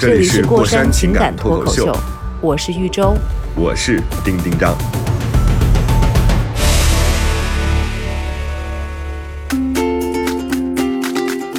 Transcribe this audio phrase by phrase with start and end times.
[0.00, 1.94] 这这里里是过山情感脱口秀，
[2.40, 3.14] 我是豫州。
[3.54, 4.74] 我是丁丁张。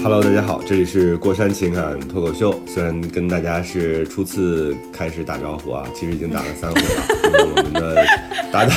[0.02, 2.60] Hello，大家好，这里是过山情感脱口秀。
[2.66, 6.88] 虽然跟大家是初次开始打招呼啊，其实已经打了三回了。
[7.26, 8.04] 因为我们的
[8.52, 8.76] 搭档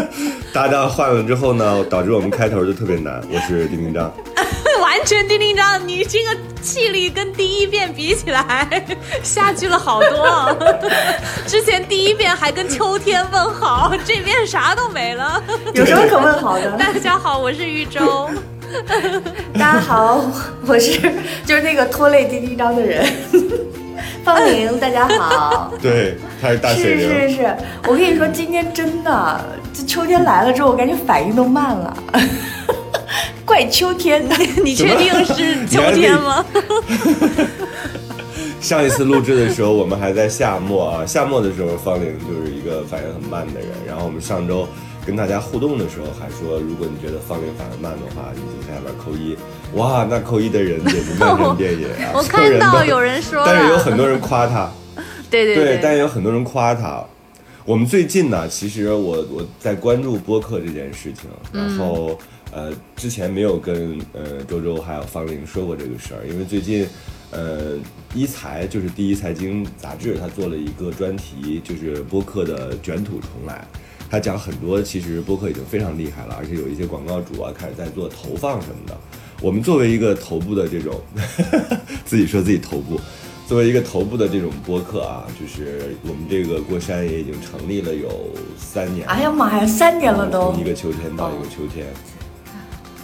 [0.54, 3.22] 搭档换了之后呢，导致我们开头就特别难。
[3.30, 4.10] 我是丁丁张。
[5.12, 8.66] 完全丁丁张，你这个气力跟第一遍比起来
[9.22, 10.56] 下去了好多。
[11.46, 15.42] 之前第一遍还跟秋天问好，这边啥都没了。
[15.74, 16.70] 有什么可问好的？
[16.78, 18.30] 大家好，我是玉州。
[19.52, 20.24] 大家好，
[20.66, 20.98] 我是
[21.44, 23.06] 就是那个拖累丁丁张的人，
[24.24, 25.70] 方玲，大家好。
[25.82, 26.98] 对，他是大是。
[27.00, 31.96] 是是，我跟你说，今天真的，这秋天来了之后，我感觉反应都慢了，
[33.52, 34.34] 怪秋天的。
[34.64, 36.42] 你确定是秋天吗？
[38.62, 43.68] 上一次录制的时候，我们还在夏末啊，夏末的时候，方玲就是一个反应很慢的人。
[43.86, 44.66] 然后我们上周
[45.04, 49.36] 跟大家互动的时候，还说，如果你觉得方玲反应慢的话，你就在下边扣一。
[49.74, 52.12] 哇，那扣一的人简直漫山遍野啊！
[52.16, 54.72] 我看到有人说，但是有很多人夸他，
[55.28, 57.04] 对对对，但是有很多人夸他。
[57.66, 62.18] 我们最近呢，其实我我在关注播客这件事情，然后、
[62.52, 66.86] 呃，之前没有跟呃周周还有方玲说过这个事儿，因为最近
[67.30, 67.78] 呃
[68.14, 73.66] 一财就是第一财经杂志，他做了一个专题，就是播客的卷土重来。
[74.10, 78.94] 他讲很多，其实播客已经非常厉害了，而且有一些广告主啊开始在做投放什么的。
[79.40, 81.00] 我们作为一个头部的这种，
[82.04, 83.00] 自己说自己头部，
[83.48, 89.12] 作为一个头部的这种播客啊，就是我们这个过山也已经成立了有三年了。
[89.14, 90.64] 哎呀妈呀，三年了都从一。
[90.64, 91.86] 个秋天到一个秋天。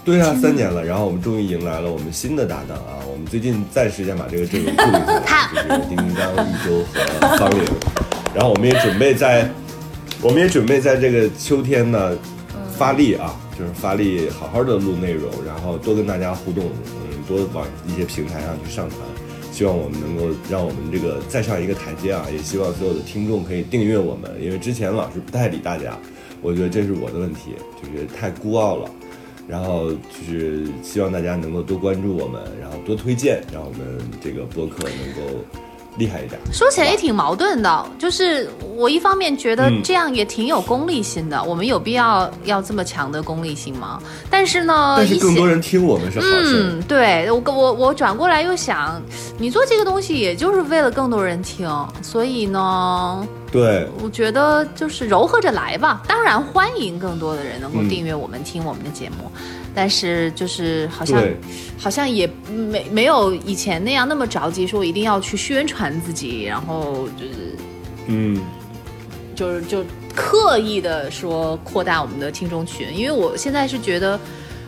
[0.04, 2.96] 对啊，三年了，然后我们终于迎来了我们新的搭档啊！
[3.10, 5.10] 我们最近暂时先把这个阵容固定下
[5.52, 7.62] 来，就是丁丁张、一周和方玲。
[8.34, 9.50] 然后我们也准备在，
[10.22, 12.16] 我们也准备在这个秋天呢
[12.76, 19.00] 发力啊，就是发力好好的录内容，然后多跟大家互动，嗯，多往一些平台上去上传。
[19.52, 22.24] 希望我们能够让我们这个再上一个台阶啊！
[22.32, 25.98] 也希望所有的听众可以订阅我们，因为之前老是不太理大家，
[26.40, 27.50] 我觉得这是我的问题，
[27.82, 28.88] 就是太孤傲了。
[29.48, 35.42] 然后就是希望大家能够多关注我们，然后多推荐，让我们这个播客能够
[35.98, 36.40] 厉害一点。
[36.52, 44.00] 说起来也挺矛盾的，就是我一方面觉得嗯这样也挺有功利心的，我们有必要要这么强的功利心吗？
[44.30, 46.62] 但是呢，但是更多人听我们是好事。
[46.62, 49.02] 嗯，对我我我转过来又想，
[49.38, 51.68] 你做这个东西也就是为了更多人听，
[52.00, 56.02] 所以呢，对，我觉得就是柔和着来吧。
[56.06, 59.30] 当然欢迎更多的人能够嗯订阅我们、听我们的节目，
[59.80, 61.22] 但是就是好像
[61.78, 67.54] 好像也没没有以前那样那么着急，说一定要去宣传自己，然后就是
[68.08, 68.40] 嗯，
[69.36, 69.84] 就是就
[70.16, 74.18] 刻意的说扩大我们的听众群，因为我现在是觉得，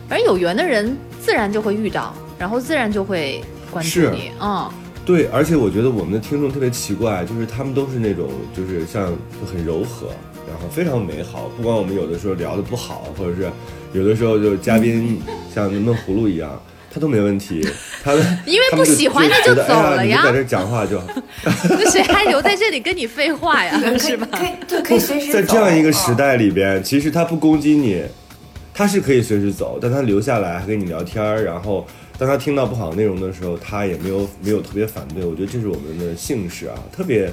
[0.07, 4.71] 反正有缘的人自然就会遇到，然后自然就会关注你，嗯。
[5.03, 9.11] 对，而且我觉得我们的听众特别奇怪，就是他们都是那种就是像
[9.41, 10.07] 就很柔和，
[10.51, 11.49] 然后非常美好。
[11.55, 13.49] 不管我们有的时候聊的不好，或者是
[13.93, 15.19] 有的时候就嘉宾
[15.53, 16.61] 像闷葫芦一样，
[16.93, 17.65] 他都没问题。
[18.03, 21.01] 他们因为不喜欢他就就走了呀哎呀，你在这讲话就。
[21.69, 23.79] 那谁还留在这里跟你废话呀？
[23.97, 24.27] 是吧？
[24.31, 28.01] 可以对，可以随时在这样一个时哦代里边，其实他不攻击你，
[28.73, 31.85] 他是可以随时走，但他留下来还跟你聊天儿，然后
[32.17, 35.23] 当他听到不好的内容的时候，他也没有没有特别反对。
[35.25, 37.31] 我觉得这是我们的幸事啊，特别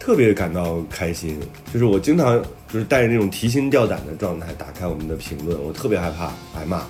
[0.00, 1.38] 特别感到开心。
[1.72, 2.42] 就是我经常
[2.72, 6.82] 就是带着那种提心吊胆的状态打开我们的评论，我特别害怕挨骂，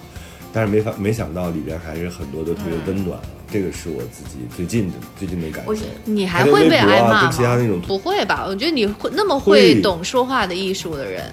[0.53, 3.19] 但是没法没想到里边还是很多都特别温暖。
[3.53, 5.83] 这个是我自己最近的最近的感觉。
[6.05, 7.85] 你还会被挨骂跟其他那种吗？
[7.89, 8.47] 不会吧？
[8.47, 11.25] 我觉得你会那么会会懂说话的艺术的人，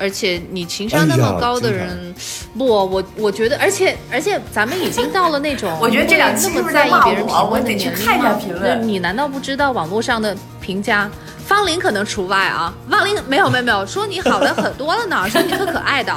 [0.00, 2.14] 而且你情商那么高的人，
[2.56, 7.44] 不，我我觉得，而且而且咱们已经到了那种 我觉得这两期那么是不是在意别人评我？
[7.44, 8.88] 我论的年龄得去看一下评论。
[8.88, 11.10] 你难道不知道网络上的评价？
[11.46, 16.14] 方玲可能除外啊，方玲没有没有没有说你好的很多了呢，说你特可爱的，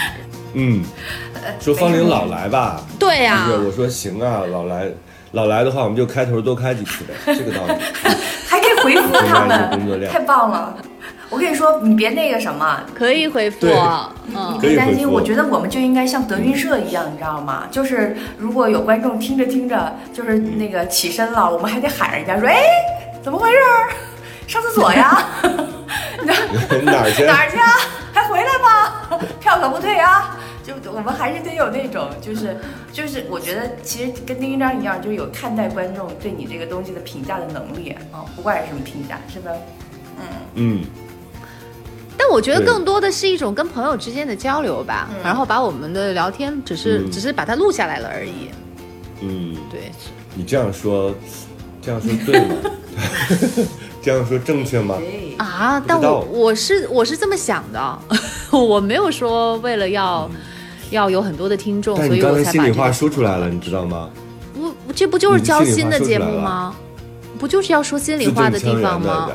[0.54, 0.82] 嗯，
[1.60, 4.90] 说方玲老来吧，对呀、我说行啊，老来，
[5.32, 7.74] 老来的话，我们就开头多开几次呗，这个道理。
[8.48, 10.12] 还可以回复他们，量。
[10.12, 10.74] 太棒了。
[11.30, 13.72] 我跟你说，你别那个什么，可以回复对，
[14.34, 17.68] 嗯可以别担心，我觉得我们就应该像德云社一样，你知道吗？
[17.70, 22.60] 就是如果有观众听着听着，就是那个起身了，我们还得喊人家说：“哎，
[23.22, 23.94] 怎么回事儿？
[24.48, 25.24] 上厕所呀？
[26.24, 26.34] 哪
[26.82, 27.24] 哪儿去？
[27.24, 27.66] 哪儿去啊？
[28.12, 29.18] 还回来吗？
[29.38, 30.36] 票可不退啊！”
[30.66, 32.56] 就我们还是得有那种，就是
[32.92, 39.50] 就是，我觉得其实跟丁一章一样，就有看待观众对你这个东西的评价的能力啊，不管是什么评价，是吧？
[40.18, 40.84] 嗯嗯，
[42.22, 48.50] 但我觉得更多的是一种跟朋友之间的交流吧，嗯然后把我们的聊天只是、嗯只是把它录下来了而已。
[49.22, 49.90] 嗯，对，
[50.34, 51.14] 你这样说，
[51.80, 52.54] 这样说对吗？
[54.02, 54.96] 这样说正确吗？
[55.38, 57.98] 啊，但我我是我是这么想的，
[58.52, 60.30] 我没有说为了要、
[60.90, 64.10] 要有很多的听众，所以我才心里话说出来了，你知道吗？
[64.52, 66.76] 不，这不就是交心的节目吗？
[67.38, 69.30] 不就是要说心里话的地方吗？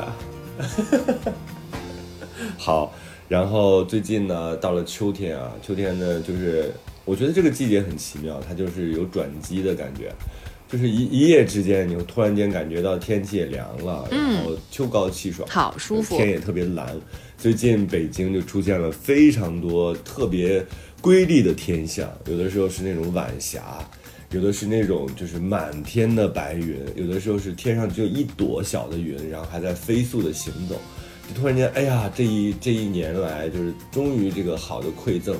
[2.56, 2.62] 的。
[2.62, 2.92] 好，
[3.28, 6.72] 然后最近呢，到了秋天啊，秋天呢，就是
[7.04, 10.12] 我觉得这个季节很奇妙，它就是有转机的感觉，
[10.68, 16.96] 就是一一夜之间，你会突然间感觉到天气也凉了，然后秋高气爽，好舒服天也特别蓝。
[17.38, 20.64] 最近北京就出现了非常多特别
[21.00, 23.62] 瑰丽的天象，有的时候是那种晚霞，
[24.30, 30.80] 有的是那种就是满天的白云，有的时候是天上只有一朵小的云，然后还在飞速的行走。
[31.28, 35.36] 就突然间，哎呀，这一这一年来，就是终于这个好的馈赠，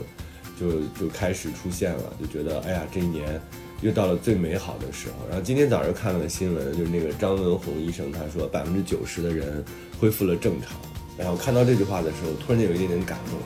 [0.58, 3.40] 就就开始出现了，就觉得，哎呀，这一年
[3.82, 5.14] 又到了最美好的时候。
[5.28, 9.64] 然后今天早上看了新闻，就是那个张文宏医生他说，百分之九十的人
[10.00, 10.72] 恢复了正常。
[11.16, 13.38] 然后看到这句话的时候，突然间有一点点感动。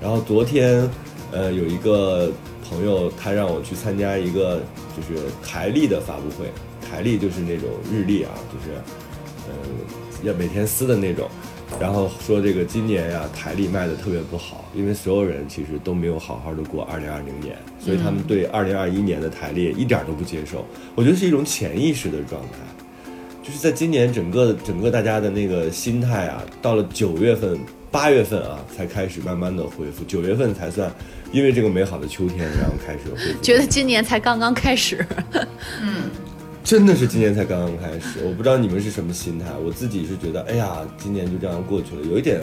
[0.00, 0.88] 然后昨天，
[1.30, 2.30] 呃，有一个
[2.68, 4.60] 朋友他让我去参加一个
[4.94, 6.50] 就是台历的发布会，
[6.86, 8.76] 台历就是那种日历啊，就是，
[9.48, 9.54] 呃，
[10.22, 11.28] 要每天撕的那种。
[11.80, 20.64] 然后说这个今年呀、台历卖的特别不好，因为所有人其实都没有好好的过二零二零年，所以他们对二零二一年的台历一点儿都不接受。
[20.94, 22.58] 我觉得是一种潜意识的状态。
[23.42, 27.58] 就是在今年整个整个大家的那个心态啊，到了九月份、
[27.90, 30.04] 八月份啊，才开始慢慢的恢复。
[30.04, 30.88] 九月份才算，
[31.32, 33.42] 因为这个美好的秋天，然后开始恢复。
[33.42, 35.04] 觉得今年才刚刚开始，
[36.64, 39.46] 真的是今年才刚刚开始，我不知道你们是什么心态。
[39.64, 42.40] 我自己是觉得，哎呀，今年就这样过去了，有一点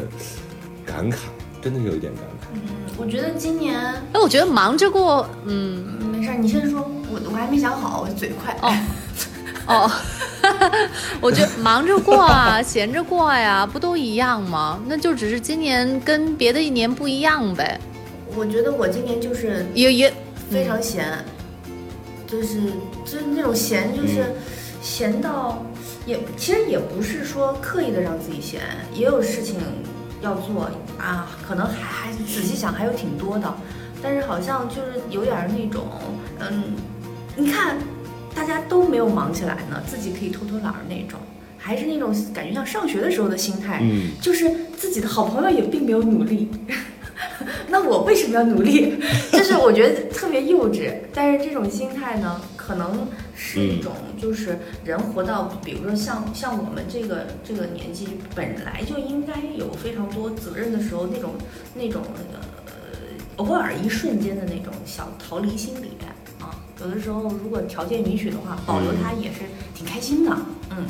[0.85, 1.15] 感慨，
[1.61, 2.53] 真的是有一点感慨。
[2.53, 2.59] 嗯
[2.97, 8.53] 我觉得今年哎，我觉得忙着过，嗯，没事儿，你先说，我我还没想好，我嘴快。
[8.61, 8.75] 哦
[9.67, 9.91] 哦，
[11.21, 14.81] 我觉得忙着过啊，闲着过呀，不都一样吗？
[14.85, 17.79] 那就只是今年跟别的一年不一样呗，
[18.35, 20.13] 我觉得我今年就是也也
[20.49, 21.23] 非常闲，
[22.31, 22.59] 就是
[23.05, 24.35] 就是那种闲，就是嗯
[24.81, 25.65] 闲到
[26.05, 28.61] 也其实也不是说刻意的让自己闲，
[28.93, 29.55] 也有事情
[30.21, 33.53] 要做啊，可能还还仔细想还有挺多的，
[34.01, 35.85] 但是好像就是有点儿那种
[36.39, 36.75] 嗯，
[37.35, 37.77] 你看
[38.33, 41.19] 大家都没有忙起来呢，自己可以偷偷懒儿那种。
[41.61, 46.49] 还是那种感觉像上学的时候的心态，嗯就是自己的好朋友也并没有努力，
[47.67, 48.95] 那我为什么要努力？
[49.31, 61.33] 就是我觉得特别幼稚，但是这种心态呢，可能是一种就是人活到，比如说像像我们这个这个年纪，本来就应该有非常多责任的时候，那种
[61.73, 62.01] 那种
[62.65, 62.73] 呃
[63.37, 65.91] 偶尔一瞬间的那种小逃离心理
[66.39, 69.39] 啊，有的时候如果条件允许的话，保留它也是
[69.75, 70.35] 挺开心的，
[70.71, 70.85] 嗯。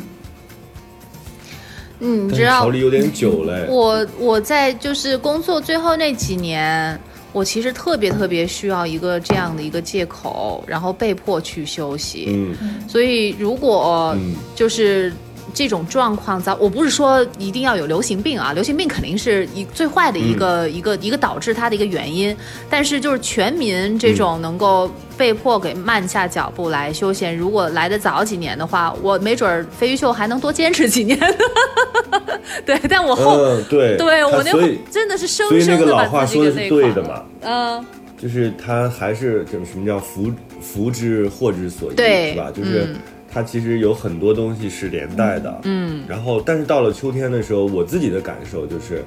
[1.99, 3.65] 嗯，你知道逃离有点久嘞。
[3.69, 6.99] 我我在就是工作最后那几年，
[7.33, 12.25] 我其实特别特别需要一个这样的一个借口，然后被迫去休息。
[12.29, 12.55] 嗯
[12.87, 15.13] 所以如果嗯就是
[15.53, 22.35] 这种状况在，我不是说一定要有流行病啊，流行病肯定是一最坏的一个、嗯一个一个导致它的一个原因，
[22.69, 31.19] 但是就是全民这种能够被迫给慢下脚步来休闲，如果来的早几年的话，我没准儿飞鱼秀还能多坚持几年。
[32.65, 36.83] 对，但我后、嗯，对，对我那会真的是生生的把自己给累垮了。
[36.83, 37.85] 对的嘛，嗯，
[38.17, 42.51] 就是他还是这种什么叫福福之祸之所依，对是吧？
[42.55, 42.95] 就是嗯
[43.31, 46.03] 它其实有很多东西是连带的，嗯。
[46.07, 49.03] 然后，但是到了秋天的时候，我自己的感受就是，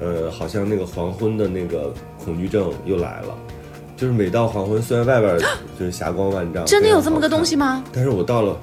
[0.00, 1.92] 呃，好像那个黄昏的那个
[2.24, 3.36] 恐惧症又来了。
[3.96, 5.38] 就是每到黄昏，虽然外边
[5.78, 7.84] 就是霞光万丈，真的有这么个东西吗？
[7.92, 8.56] 但是我到了，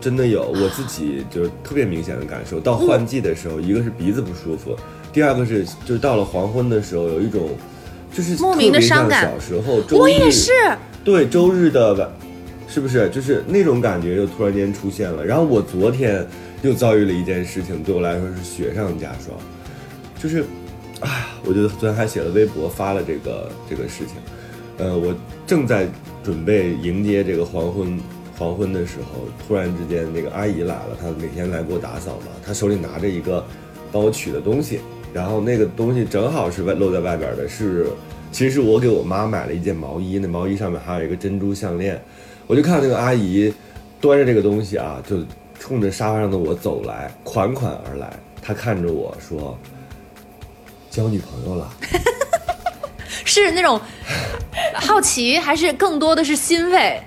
[0.00, 2.60] 真的有我自己就是特别明显的感受。
[2.60, 4.76] 到换季的时候，一个是鼻子不舒服，
[5.12, 7.48] 第二个是就是到了黄昏的时候，有一种
[8.12, 10.52] 就是莫名的像伤感小时候周我日也是，
[11.02, 12.08] 对周日的晚，
[12.74, 15.24] 是不是就是那种感觉又突然间出现了？
[15.24, 16.26] 然后我昨天
[16.62, 19.38] 又遭遇了一件事情，对我来说是雪上加霜。
[20.20, 20.40] 就是，
[20.98, 24.16] 啊，我就昨天还写了微博发了这个这个事情。
[24.78, 25.14] 呃，我
[25.46, 25.86] 正在
[26.24, 27.96] 准备迎接这个黄昏
[28.36, 33.46] 黄昏的时候，突然之间那个阿姨来了，她每天来给我打扫嘛，她手里拿着一个
[33.92, 34.80] 帮我取的东西，
[35.12, 37.86] 然后那个东西正好是外露在外边的，是。
[38.32, 42.02] 其实是我给我妈买了一件毛衣，那毛衣上面还有一个珍珠项链，
[42.46, 43.52] 我就看到那个阿姨
[44.00, 45.16] 端着这个东西啊，就
[45.58, 48.12] 冲着沙发上的我走来，款款而来。
[48.42, 49.58] 她看着我说
[50.90, 51.72] ：“交女朋友了。
[53.24, 53.80] ”是那种
[54.74, 57.00] 好奇，还是更多的是欣慰？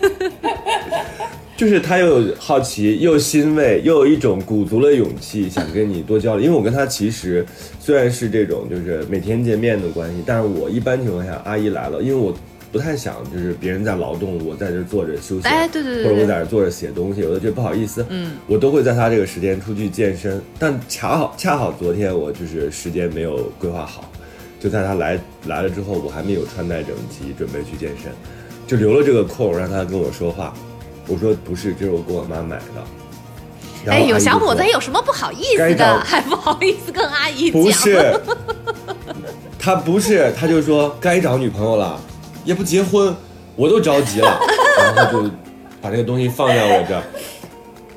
[1.56, 6.44] 就是他又好奇，又欣慰，又有一种鼓足了勇气想跟你多交流。
[6.44, 7.44] 因为我跟他其实
[7.80, 12.32] 虽然是这种就是每天见面的关系，但是我一般情况下阿姨来了，因为我
[12.70, 20.40] 不太想就是别人在劳动，我在这坐着休息，哎，对对对，或者我在这坐着写东西，有的觉得不好意思，嗯，我都会在他这个时间出去健身。
[20.58, 24.10] 但恰好恰好昨天我就是时间没有规划好，
[24.60, 28.12] 就在他来来了之后，我还没有穿戴整齐，准备去健身，
[28.66, 30.52] 就留了这个空让他跟我说话。
[31.06, 33.90] 我说不是，这是我给我妈买的。
[33.90, 36.00] 哎，有小伙子有什么不好意思的？
[36.00, 37.62] 还不好意思跟阿姨讲？
[37.62, 38.20] 不是，
[39.58, 41.98] 他不是，他就说该找女朋友了，
[42.48, 43.14] 也不结婚，
[43.56, 44.40] 我都着急了，
[44.96, 45.30] 然后就
[45.82, 47.02] 把这个东西放在我这儿，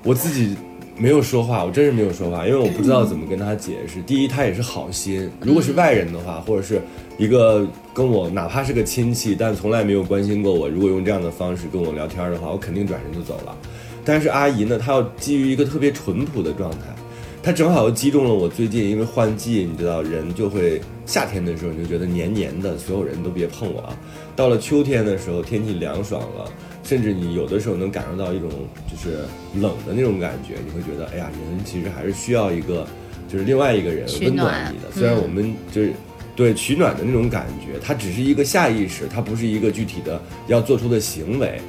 [0.04, 0.58] 我自己。
[0.98, 4.00] 没有说话，我真是没有说话，因为我不知道怎么跟他解释。
[4.04, 6.80] 第一，他也是好心，如果是外人的话，或者是
[7.18, 13.58] 一个跟我哪怕是个亲戚，但从来没有关心过我，如果用这样的方式跟我聊天的话，我肯定转身就走了。
[14.06, 16.78] 但是阿姨呢，她要基于一个特别淳朴的状态，
[17.42, 20.80] 她正好又击中了我最近因为换季，你知道人就会
[21.12, 23.98] 夏天的时候你就觉得黏黏的，所有人都别碰我啊。
[24.34, 26.50] 到了秋天的时候，天气凉爽了。
[26.84, 28.50] 甚至你有的时候能感受到一种
[28.90, 29.20] 就是
[29.54, 32.88] 冷的那种感觉，你会觉得，哎呀，人其实还是需要一个，
[33.30, 34.90] 就是另外一个人温暖你的。
[34.92, 35.94] 虽然我们就是
[36.36, 41.60] 对取暖的那种感觉，它只是一个下意识，它不是一个具体的要做出的行为。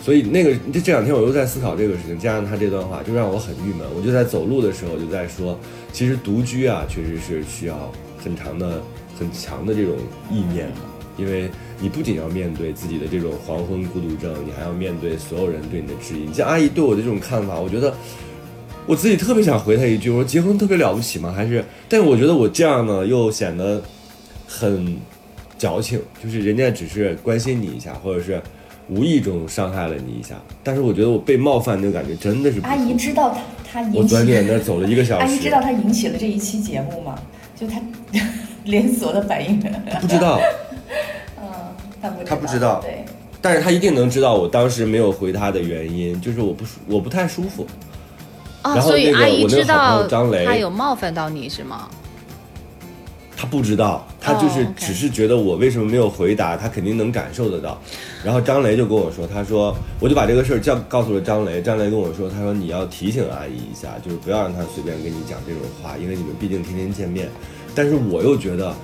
[0.00, 3.86] 所以那个这这两天我又在思考这个事情，加上他这段话，就让我很郁闷。
[3.96, 5.58] 我就在走路的时候就在说，
[5.92, 8.82] 其实独居啊，确实是需要很长的、
[9.18, 9.94] 很强的这种
[10.30, 10.76] 意念的。
[11.18, 16.20] 因为你不仅要面对自己的这种黄昏孤独症，你还要面对所有人对你的质疑。
[16.20, 17.92] 你像阿姨对我的这种看法，我觉得
[18.86, 21.30] 我自己特别想回她一句：我说结婚特别了不起吗？
[21.30, 21.62] 还是？
[21.90, 23.82] 但我觉得我这样呢，又显得
[24.46, 24.96] 很
[25.58, 26.00] 矫情。
[26.22, 28.40] 就是人家只是关心你一下，或者是
[28.88, 32.60] 无意中伤害了你一下，但是我觉得我被冒犯那个感觉真的是。
[32.62, 33.98] 阿姨知道她她引起。
[33.98, 35.26] 我昨天在那走了一个小时。
[35.26, 37.18] 阿姨知道她引起了这一期节目吗？
[37.60, 37.78] 就他
[38.64, 39.60] 连锁的反应。
[40.00, 40.40] 不知道。
[42.24, 43.04] 他不知道，对，
[43.42, 47.66] 但是他一定能知道我当时没有回他的原因，就是我不舒，我不太舒服。
[48.62, 51.90] 啊，所以阿姨知道他有冒犯到你是吗？
[53.40, 57.80] 他不知道，他就是只是觉得我为什么没有回答，他肯定能感受得到。
[58.22, 67.30] 然后张雷就跟我说，他说我就把这个事儿叫告诉了张雷，张雷跟我说，他说你要提醒阿姨一下，就是不要让她随便跟你讲这种话，因为你们毕竟天天见面。
[67.74, 68.74] 但是我又觉得。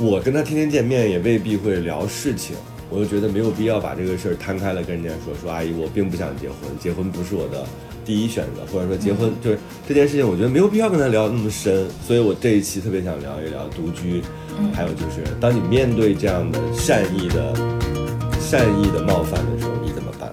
[0.00, 2.56] 我跟他天天见面，也未必会聊事情，
[2.90, 5.32] 我又觉得没有必要把这个事儿摊开了跟人家说。
[5.40, 7.64] 说阿姨，我并不想结婚，结婚不是我的
[8.04, 9.58] 第一选择，或者说结婚就是
[9.88, 11.86] 这件事情，我觉得没有必要跟他聊那么深。
[12.06, 14.22] 所以我这一期特别想聊一聊独居，
[14.74, 17.54] 还有就是当你面对这样的善意的
[18.38, 20.32] 善意的冒犯的时候，你怎么办？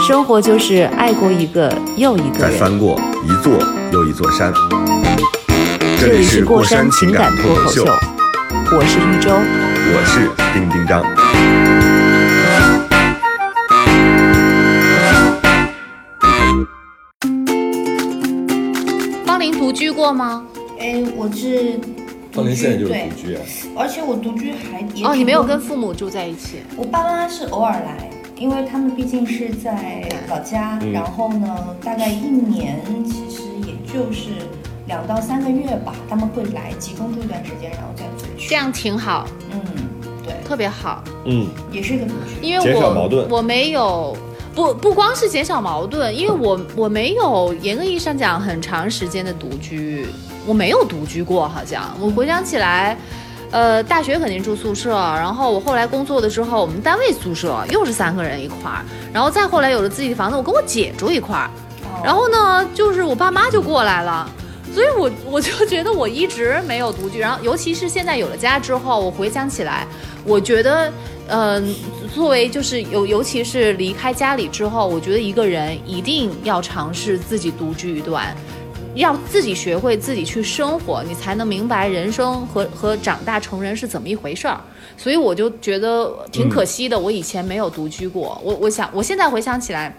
[0.00, 3.52] 生活就是爱过一个又一个，再翻过一座
[3.92, 4.52] 又一座山。
[5.98, 7.84] 这里是过山情感脱口秀，
[8.72, 11.55] 我是一周，我是丁丁张。
[19.66, 20.46] 独居过吗？
[20.78, 21.80] 哎，我是
[22.30, 23.36] 方林现在就是独居，
[23.76, 26.58] 而且我独居还哦，你没有跟父母住在一起？
[26.76, 28.08] 我爸妈是偶尔来，
[28.38, 34.30] 因为他们毕竟是在老家，然后呢，大概一年其实也就是。
[34.86, 38.48] 两到三个月吧，他们会来集中住一段时间，然后再回去。
[38.48, 39.60] 这样挺好，嗯，
[40.22, 42.06] 对，特别好，嗯，也是一个
[42.40, 44.16] 因为我我没有
[44.56, 50.06] 不不光是减少矛盾，因为我我没有严格意义上讲很长时间的独居，
[50.46, 52.96] 我没有独居过，好像我回想起来，
[53.50, 58.82] 呃，大学肯定住宿舍，然后我后来工作的时候，我们单位宿舍又是三个人一块儿，
[59.12, 61.50] 然后再后来有了自己的房子，我跟我姐住一块儿，
[62.02, 64.26] 然后呢，就是我爸妈就过来了。
[64.74, 69.86] 所以我我就觉得我一直没有独居，然后尤其是现在有了家之后，我回想起来，
[70.22, 70.92] 我觉得，
[71.28, 71.74] 嗯、
[72.16, 78.34] 作为就是尤尤其是离开家里之后，我觉得一个人一定要尝试自己独居一段。
[78.94, 84.58] 要自己学会自己去生活，你才能明白人生和和长大成人是怎么一回事儿。
[84.96, 88.40] 所以我就觉得挺可惜的，我以前没有独居过。
[88.42, 89.94] 我我想我现在回想起来，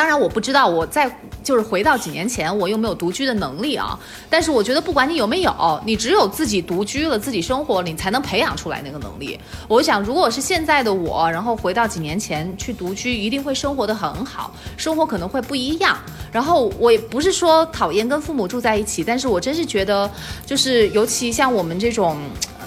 [0.00, 1.14] 当然我不知道我在
[1.44, 3.98] 就是回到几年前我有没有独居的能力啊。
[4.30, 9.38] 但是我觉得不管你有没有，你只有自己独居了，自己生活，你才能培养出来那个能力。
[9.68, 15.98] 我想，如果是现在的我，然后回到几年前去独居，一定会生活的很好，生活可能会不一样。
[16.32, 20.10] 然后我也不是说讨厌跟父母住在一起，但是我真是觉得，
[20.46, 22.16] 就是尤其像我们这种，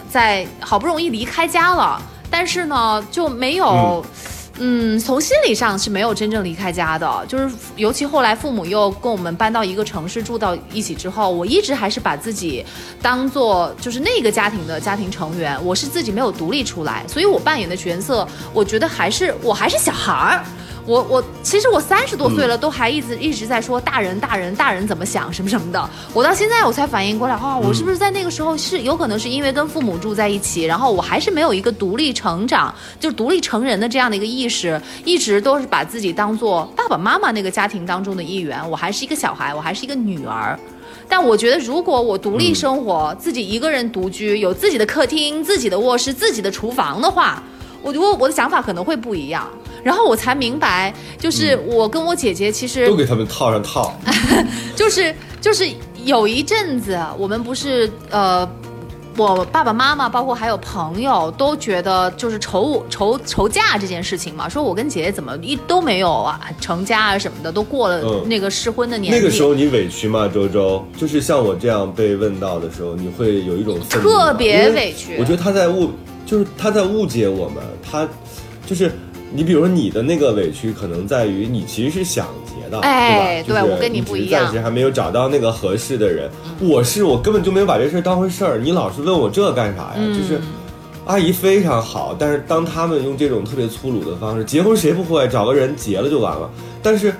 [0.07, 1.99] 在好不容易离开家了，
[2.29, 4.05] 但是呢就没有。
[4.59, 12.63] 嗯从心理上是没有真正离开家的，就是尤其后来父母又跟我们搬到一个城市住到一起之后，我一直还是把自己
[13.01, 20.45] 当做就是那个家庭的家庭成员，我是自己没有独立出来，所以我扮演的角色，我觉得还是我还是小孩儿。
[20.85, 25.89] 我我其实我三十多岁了，都还一直一直在说大人大人大人怎么想什么什么的。
[26.13, 40.59] 我到现在我才反应过来，哦，我是不是在那个时候是有可能是因为跟父母住在一起，然后我还是没有一个独立成长，就是独立成人的这样的一个意识，一直都是把自己当做爸爸妈妈那个家庭当中的一员，我还是一个小孩，我还是一个女儿。
[41.07, 47.41] 但我觉得，如果我独立生活，自己一个人独居，有自己的客厅、自己的卧室、自己的厨房的话，
[47.81, 49.47] 我觉得我的想法可能会不一样。
[49.83, 53.93] 然后我才明白，就是我跟我姐姐其实都给他们套上套。
[54.75, 55.67] 就是就是
[56.05, 58.49] 有一阵子，我们不是呃，
[59.17, 69.19] 我爸爸妈妈，包括还有朋友，都觉得就是愁愁愁嫁这件事情嘛，说我跟姐姐怎么一都没有啊成家啊什么的，都过了嗯那个适婚的年纪。
[69.19, 70.83] 那个时候你委屈吗，周周？
[70.97, 75.91] 就是像我这样被问到的时候，你会有一种特别委屈我觉得他在误，
[76.25, 77.61] 就是他在误解我们。
[77.83, 78.07] 他
[78.65, 78.91] 就是
[79.33, 83.61] 你，比如说你的那个委屈，可能在于你其实是想结的，哎对吧？
[83.61, 86.29] 就是对我跟你不一样暂时还没有找到那个合适的人。
[86.59, 89.93] 我是我根本就没有把这事儿当回事儿，你老是问我这干啥呀？
[89.97, 90.39] 嗯就是。
[91.05, 95.27] 阿姨非常好，但是当他们用这种特别粗鲁的方式，结婚谁不会？
[95.27, 96.49] 找个人结了就完了。
[96.81, 97.13] 但是，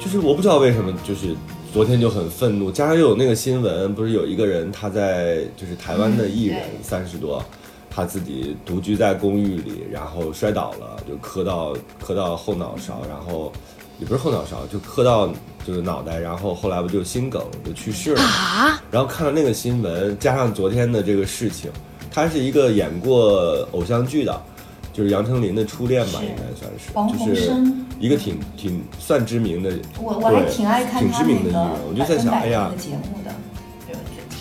[0.00, 1.36] 就是我不知道为什么，就是
[1.72, 7.40] 昨天就很愤怒，加上又有那个新闻，不是有一个人他在就是台湾的艺人三十多，
[7.90, 13.52] 他自己独居在公寓里，然后摔倒了，就磕到磕到后脑勺，然后
[13.98, 15.28] 也不是后脑勺，就磕到
[15.66, 18.22] 就是脑袋，然后后来不就心梗就去世了。
[18.22, 21.70] 啊，然后看了那个新闻，加上昨天的这个事情，
[22.10, 24.40] 他是一个演过偶像剧的，
[24.92, 33.34] 就是杨丞琳的初恋吧，应该算是，王洪就是生一个挺挺算知名的，我我还挺爱看挺知名的艺人，我就在想，哎呀那个，节目的，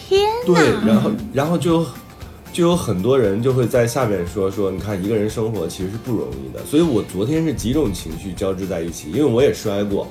[0.07, 1.85] 天对，然后然后就
[2.57, 10.07] 就有很多人就会在下面说说，你看一个人生活其实是不容易的，所以我昨天是几种情绪交织在一起，因为我也摔过。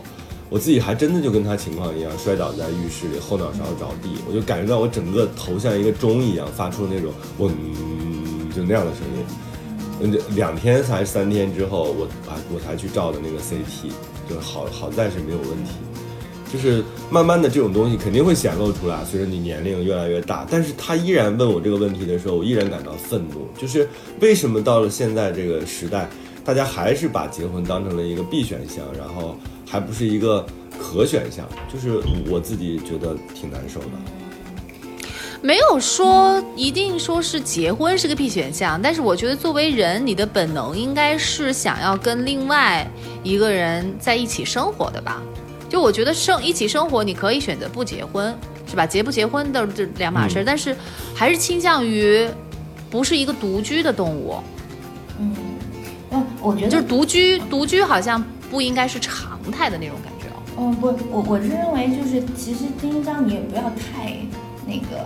[0.48, 7.50] 我自己还真的就跟他情况一样，摔倒在浴室里，后脑勺着地，我就感觉到我整个头像一个钟一样，发出那种嗡，
[8.54, 9.26] 就那样的声音。
[10.02, 13.90] 嗯，两天还是三天之后，我啊我才去照的那个 CT，
[14.30, 15.72] 就好好在是没有问题。
[16.52, 20.46] 就是慢慢的这种东西肯定会显露出来，随着你年龄越来越大。
[20.50, 23.48] 但是他依然问我这个问题的时候，我依然感到愤怒。
[23.58, 23.88] 就是
[24.20, 26.08] 为什么到了现在这个时代，
[26.44, 29.36] 大家还是把结婚当成了一个必选项，然后
[29.68, 30.46] 还不是一个
[30.78, 31.46] 可选项？
[31.72, 33.86] 就是我自己觉得挺难受的。
[35.42, 42.88] 没有说一定说是结婚是个必选项，但是我觉得作为人，你的本能应该是想要跟另外
[43.22, 45.22] 一个人在一起生活的吧？
[45.68, 48.34] 就我觉得生一起生活，你可以选择不结婚，
[48.68, 48.86] 是吧？
[48.86, 50.76] 结不结婚都是两码事儿，嗯但是
[51.14, 52.28] 还是倾向于
[52.88, 54.36] 不是一个独居的动物，
[55.18, 55.34] 嗯，
[56.12, 60.38] 嗯，我觉得就是独居，独居好像不应该是常态的那种感觉哦。
[60.58, 64.16] 嗯，不，我我是认为就是，其实丁一章你也不要太
[64.64, 65.04] 那个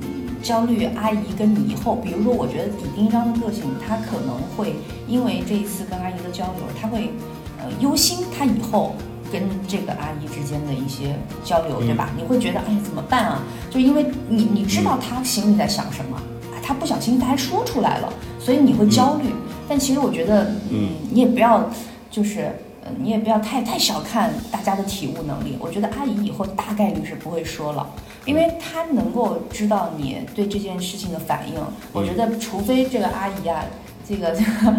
[0.00, 0.08] 嗯
[0.42, 4.74] 焦虑阿姨跟你以后，比如说，我觉得以丁一章的个性，他可能会
[5.06, 7.10] 因为这一次跟阿姨的交流，他会
[7.58, 8.96] 呃忧心他以后
[9.32, 12.10] 跟这个阿姨之间的一些交流，对吧？
[12.16, 13.42] 你会觉得哎呀怎么办啊？
[13.70, 16.16] 就因为你你知道他心里在想什么，
[16.52, 19.32] 啊，他不小心他还说出来了，所以你会焦虑。
[19.68, 21.70] 但其实我觉得，嗯，你也不要
[22.10, 22.52] 就是。
[22.80, 25.56] 呃，你也不要太太小看大家的体悟能力。
[25.58, 27.84] 我觉得阿姨以后大概率是不会说了，
[28.24, 31.60] 因为她能够知道你对这件事情的反应。
[31.92, 33.64] 我觉得，除非这个阿姨啊，
[34.08, 34.74] 这个这个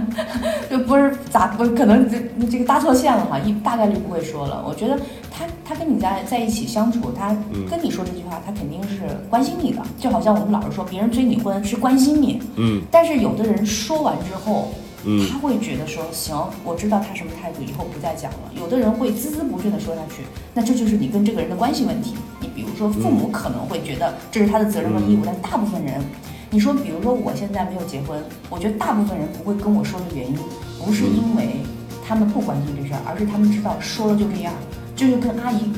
[0.80, 4.63] 就不是咋不可能这这个搭错线了哈，一大概率不会说了。
[4.68, 4.98] 我觉得
[5.30, 7.36] 他他跟你在在一起相处，他
[7.70, 14.70] 跟你说这句话，他肯定是关心你的，就好像我们老是说别人追你婚是关心你，嗯，但是有的人说完之后。
[15.06, 18.52] 嗯他会觉得说行，我知道他什么态度，以后不再讲了。
[18.60, 22.15] 有的人会孜孜不倦的说下去，那这就是你跟这个人的关系问题。
[22.42, 26.04] 你比如说父母可能会觉得这是他的责任和义务，但大部分人，
[26.52, 30.36] 你说比如说我现在没有结婚，我觉得大部分人不会跟我说的原因，
[30.84, 31.62] 不是因为
[32.06, 34.54] 他们不关心这事儿，而是他们知道说了就这样，
[34.96, 35.72] 就是跟阿姨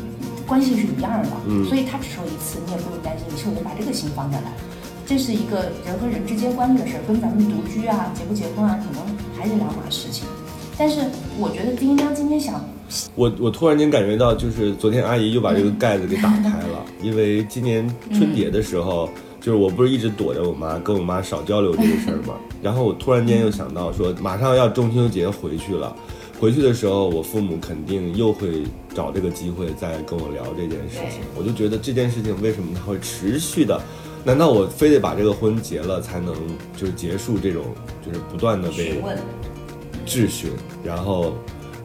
[0.47, 4.53] 关系是一样的，嗯所以他只说一次，你也不用担心，你首先把这个心放下来。
[5.05, 9.03] 这是一个人和人之间关系的事儿，跟咱们独居啊、结不结婚啊，可能
[9.37, 10.25] 还是两码事情。
[10.77, 11.01] 但是
[11.37, 12.63] 我觉得丁一章今天想，
[13.15, 19.09] 我我突然间感觉到，就是昨天阿姨又把这个盖子给打开了， 因为今年春节的时候，
[19.41, 22.35] 就是我不是一直躲着我妈，跟我妈少交流这个事儿嘛。
[22.61, 25.93] 然后我突然间又想到说，马上要中秋节回去了，
[26.39, 31.21] 回去的时候，我父母肯定又会找这个机会再跟我聊这件事情。
[31.35, 33.81] 我就觉得这件事情为什么它会持续的？
[34.23, 36.35] 难道我非得把这个婚结了才能
[36.77, 37.63] 就是结束这种
[38.05, 39.01] 就是不断的被，
[40.05, 40.51] 质询，
[40.83, 41.33] 然后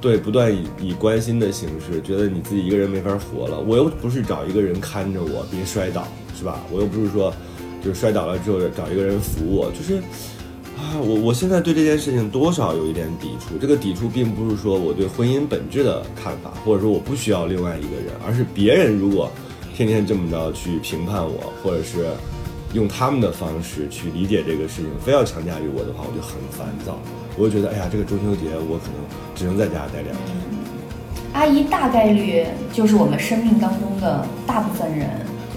[0.02, 3.58] 对不断以以关心的形式，觉得你自己一个人没法活了。
[3.58, 6.06] 我又不是找一个人看着我别摔倒，
[6.36, 6.60] 是吧？
[6.70, 7.32] 我又不是说
[7.82, 9.96] 就是摔倒了之后找一个人扶我，就是
[10.76, 13.56] 啊，我我现在对这件事情多少有一点抵触。
[13.58, 19.30] 这个抵触并不是说我对婚姻本质的看法，或者说我不需要另外一个人，而是别人如果
[19.74, 22.06] 天天这么着去评判我，或者是。
[22.74, 26.98] 用他们的方式去理解这个事情，非要强加于我的话，我就很烦躁。
[27.38, 29.00] 我就觉得，哎呀，这个中秋节我可能
[29.34, 30.36] 只能在家待两天。
[31.32, 32.44] 阿姨大概率
[32.74, 35.08] 就是我们生命当中的大部分人，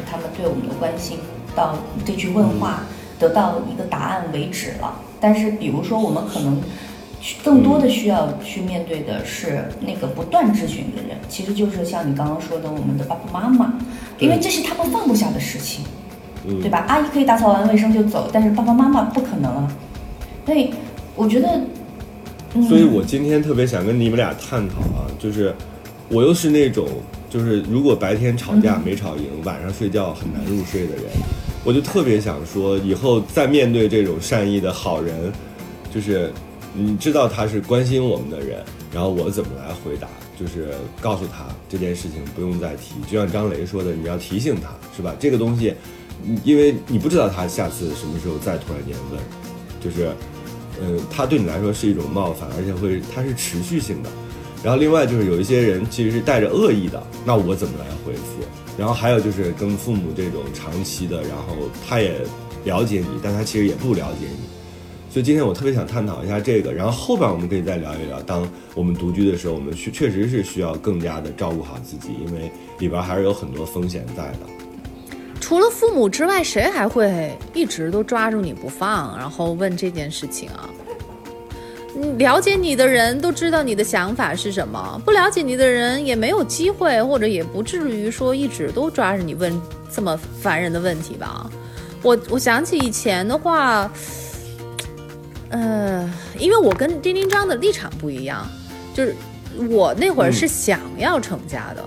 [0.09, 1.17] 他们对我们的关心，
[1.55, 2.83] 到这句问话
[3.19, 4.93] 得到一个答案为止了。
[5.19, 6.59] 但是，比如说我们可能
[7.43, 13.73] 更多的需要去面对的是那个不断质询的人，其实就是像你刚刚说的，我们的爸爸妈妈，
[14.17, 15.83] 因为这是他们放不下的事情。
[15.85, 16.85] 嗯对吧？
[16.87, 19.71] 阿姨可以打扫完卫生就走，但是爸爸妈妈不可能啊。
[20.45, 20.73] 所以
[21.13, 21.61] 我觉得，
[22.53, 25.53] 嗯、所以我今天特别想跟你们俩探讨啊，就是
[26.07, 26.87] 我又是那种
[27.29, 31.05] 就是如果白天吵架没吵赢，晚上睡觉很难入睡的人，
[31.63, 35.31] 我就特别想说，以后再面对这种善意的好人，
[35.93, 36.31] 就是
[36.73, 40.07] 你知道他是关心我们的人，然后我怎么来回答？
[40.39, 40.69] 就是
[41.01, 45.13] 告诉他这件事情不用再提，就像张雷说的，你要提醒他，是吧？
[45.19, 45.73] 这个东西。
[46.43, 49.21] 因为你不知道他下次什么时候再突然间问，
[49.79, 50.11] 就是，
[50.81, 54.09] 嗯，他对你来说是一种冒犯，而且会他是持续性的。
[54.63, 58.43] 然后另外就是有一些人其实是带着恶意的，那我怎么来回复？
[58.77, 61.55] 然后还有就是跟父母这种长期的，然后
[61.87, 62.15] 他也
[62.65, 64.49] 了解你，但他其实也不了解你。
[65.11, 74.39] 所以今天我特别想探讨一下这个，然后后边我们可以再聊一聊，当我们独居的时候，我们确确实是需要更加的照顾好自己，因为里边还是有很多风险在的。
[75.41, 80.69] 除了父母之外，谁还会一直都抓住你不放，然后问这件事情啊？
[82.17, 89.59] 了解你的人都知道你的想法是什么，不了解你的人也没有机会，或者也不至于说一直都抓着你问
[89.91, 91.49] 这么烦人的问题吧？
[92.01, 93.91] 我我想起以前的话，
[95.49, 98.47] 呃，因为我跟丁丁章的立场不一样，
[98.93, 99.15] 就是
[99.69, 101.83] 我那会儿是想要成家的，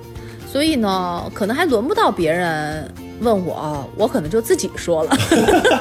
[0.50, 2.92] 所以呢，可能还轮不到别人。
[3.20, 5.16] 问我，我可能就自己说了。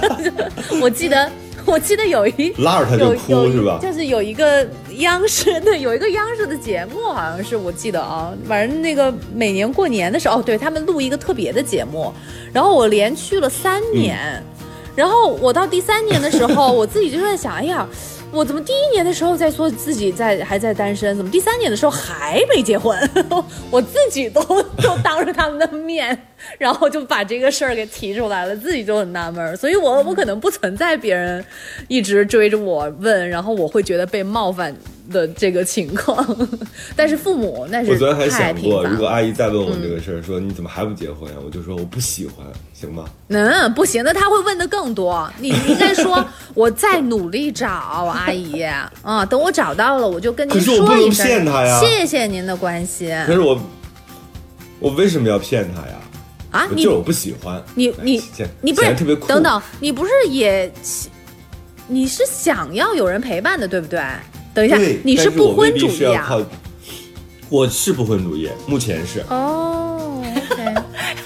[0.80, 1.28] 我记得，
[1.68, 3.80] 我记得有一拉着他就哭是吧？
[3.82, 8.34] 就是有一个央视的，有一个央视的节目，好像是我记得啊。
[8.48, 12.12] 反正那个每年过年的时候，哦，对他们录一个特别的节目，
[12.54, 14.44] 然后我连去了三年，嗯、
[14.96, 17.88] 然后我到第三年的时候， 我自己就在想，哎呀。
[18.34, 22.98] 我怎么第一年的时候在说自己在还在单身，怎么第三年的时候还没结婚？
[23.70, 24.42] 我自己都
[24.82, 26.18] 都当着他们的面，
[26.58, 29.56] 然后就把这个事儿给提出来了，自己就很纳闷儿。
[29.56, 31.44] 所以我我可能不存在别人
[31.88, 34.76] 一直追着我问，然后我会觉得被冒犯
[35.12, 36.26] 的这个情况。
[36.96, 41.38] 但是父母那是我昨天还想过，如果阿姨再问我这个事儿，说你怎么还不结婚呀？
[41.44, 43.06] 我就说我不喜欢，行吗？
[43.30, 45.32] 嗯，不行，那他会问的更多。
[45.40, 46.24] 你应该说
[46.54, 51.26] 我在努力找阿姨啊，等我找到了，我就跟您说一声。
[51.26, 51.80] 骗他呀！
[51.80, 53.16] 谢谢您的关心。
[53.26, 53.60] 可是我，
[54.80, 55.98] 我为什么要骗他呀？
[56.52, 58.22] 啊，就是我不喜欢你，你
[58.62, 59.28] 你不是特别酷。
[59.28, 60.72] 等等，你不是也，
[61.88, 64.02] 你是想要有人陪伴的，对不对？
[64.54, 66.38] 等一下，你是不婚主义啊？
[67.50, 69.22] 我是不婚主义，目前是。
[69.30, 70.76] 哦，OK。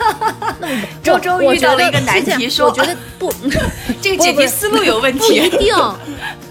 [1.03, 3.33] 周周遇到了一个难题，说我觉得不，
[4.01, 5.19] 这个解题思路有问题。
[5.19, 5.73] 不一定。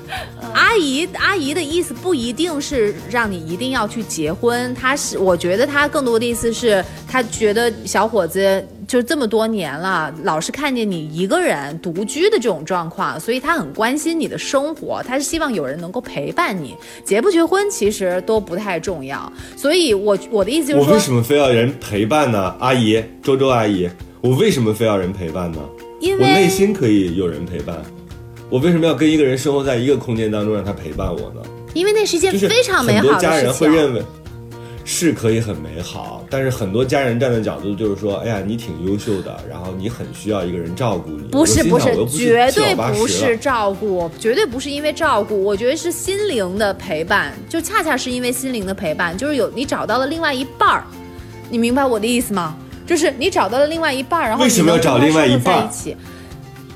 [0.55, 16.77] 阿姨阿姨的意思不一定是让你一定要去结婚，她是我觉得她更多的意思是，她觉得小伙子就这么多年了，老是看见你一个人独居的这种状况，所以她很关心你的生活，她是希望有人能够陪伴你。
[17.05, 22.55] 结不结婚其实都不太重要，所以我我的意思就是说，我为什么非要人陪伴呢？
[22.61, 23.91] 阿姨，周周阿姨，
[24.21, 25.59] 我为什么非要人陪伴呢？
[26.01, 27.83] 因为我内心可以有人陪伴，
[28.51, 31.43] 我为什么要跟一个人生活在一个空间当中让他陪伴我呢？
[31.73, 33.69] 因为那是一件非常美好的事情家人会。
[33.69, 34.03] 认为
[34.87, 41.23] 是可以很美好，但是很多家人站的角度就是说，哎呀，你挺优秀的，然后你很需要一个人照顾你。
[41.33, 50.85] 不是不是绝对不是照顾，绝对不是因为照顾，我觉得是心灵的陪伴，就恰恰是因为心灵的陪伴，就是有你找到了另外一半儿，
[51.49, 52.55] 你明白我的意思吗？
[52.87, 55.97] 就是你找到了另外一半儿，然后为什么要找另外一半儿一起，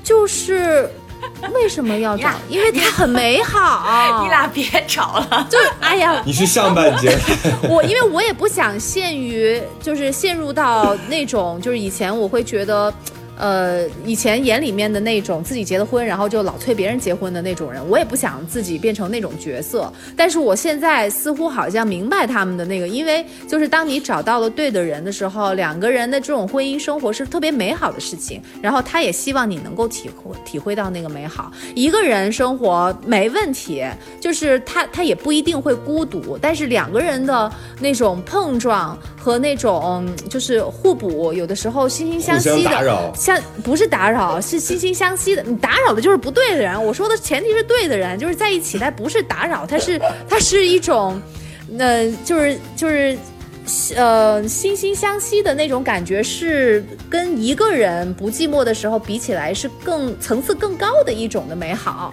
[0.03, 0.89] 就是
[1.53, 2.29] 为什么要找？
[2.49, 3.85] 因为它很美好。
[4.23, 5.47] 你俩别吵了。
[5.49, 7.17] 就是哎呀， 你是上半截，
[7.69, 12.93] 我因为我也不想陷于，就是陷入到那种，就是以前我会觉得。
[13.39, 19.91] 呃，以前眼里面的那种自己结了婚，然后就老催别人结婚的那种人，我也不想自己变成那种角色。
[20.15, 28.41] 但是我现在似乎好像明白他们的那个，因为就是当你找到了对的人的时候，两个人的这种婚姻生活是特别美好的事情。
[28.61, 31.49] 然后他也希望你能够体会体会到那个美好。
[31.73, 33.85] 一个人生活没问题，
[34.19, 37.49] 就是他他也不一定会孤独，但是两个人的
[37.79, 45.43] 那种碰撞和那种就是互补，有的时候惺惺相惜的，但不是打扰，是惺惺相惜的。
[45.43, 46.83] 你打扰的就是不对的人。
[46.83, 51.21] 我说的前提是对的人，就是在一起，但不是打扰，它是 它是一种，
[51.77, 53.15] 呃，就是就是。
[53.95, 62.11] 呃，惺惺相惜的那种感觉是跟一个人不寂寞的时候比起来，是更层次更高的一种的美好。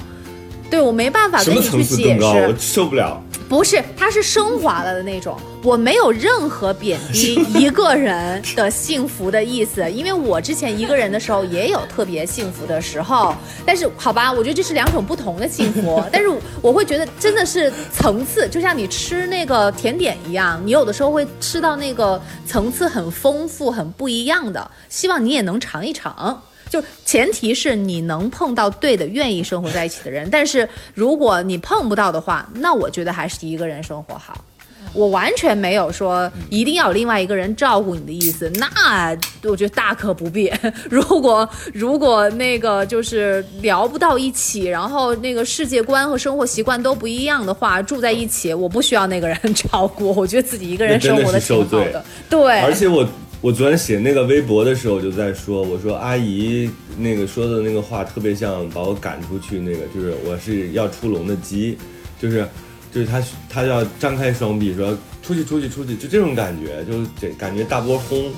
[0.70, 2.24] 对我没办法跟你去解释？
[2.24, 3.22] 我释，受不了。
[3.48, 5.38] 不是，它是升华了的那种。
[5.62, 13.32] 我没有任何贬低 一个人的幸福的意思，因为我之前一个人的时候也有特别幸福的时候。
[13.64, 16.02] 但是好吧，我觉得这是两种不同的幸福。
[16.10, 16.28] 但是
[16.60, 24.68] 我会觉得真的是层次，就像你吃那个甜点一样，你有的时候会吃到那个层次很丰富、很不一样的。
[24.88, 26.42] 希望你也能尝一尝。
[26.68, 34.44] 就前提是你能碰到对的、愿意生活在一起的人，但是如果你碰不到的话，那我觉得还是一个人生活好。
[34.92, 40.50] 我完全没有说一定要有另外一个人照顾你的意思，那我觉得大可不必。
[40.88, 52.02] 如果如果那个就是聊不到一起，然后那个世界观和生活习惯都不一样的话，住在一起，我不需要那个人 照顾，我觉得自己一个人生活的挺好的。
[52.30, 53.06] 对，而且我
[53.42, 56.68] 我昨天写那个微博的时候，我就在说，我说阿姨
[56.98, 61.76] 那个说的那个话特别像把我赶出去，那个就是我是要出笼的鸡，
[62.18, 62.48] 就是
[62.90, 68.32] 就是他他要张开双臂说出去出去出去，就这种感觉，就这感觉大波轰，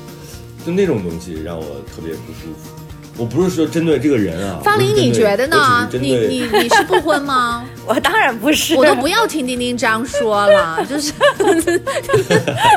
[0.66, 2.77] 就那种东西让我特别不舒服。
[3.18, 7.64] 我不是说针对这个人啊，方玲，不是针对你觉得呢你你你是不婚吗？
[7.85, 11.12] 我当然不是，我都不要听丁丁这样说了， 就是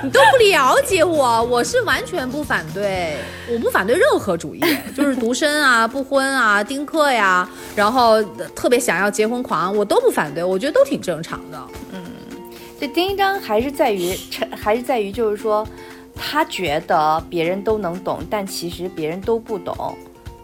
[0.03, 3.17] 你都不了解我，我是完全不反对，
[3.53, 4.61] 我不反对任何主义，
[4.97, 8.21] 就是独身啊、不婚啊、丁克呀，然后
[8.55, 11.59] 特别想要结婚狂，我都不反对，我觉得都挺正常的。
[11.91, 12.01] 嗯，
[12.79, 14.17] 这丁一章还是在于，
[14.59, 15.67] 还是在于就是说，
[16.15, 19.95] 他觉得别人都能懂，但其实别人都不懂，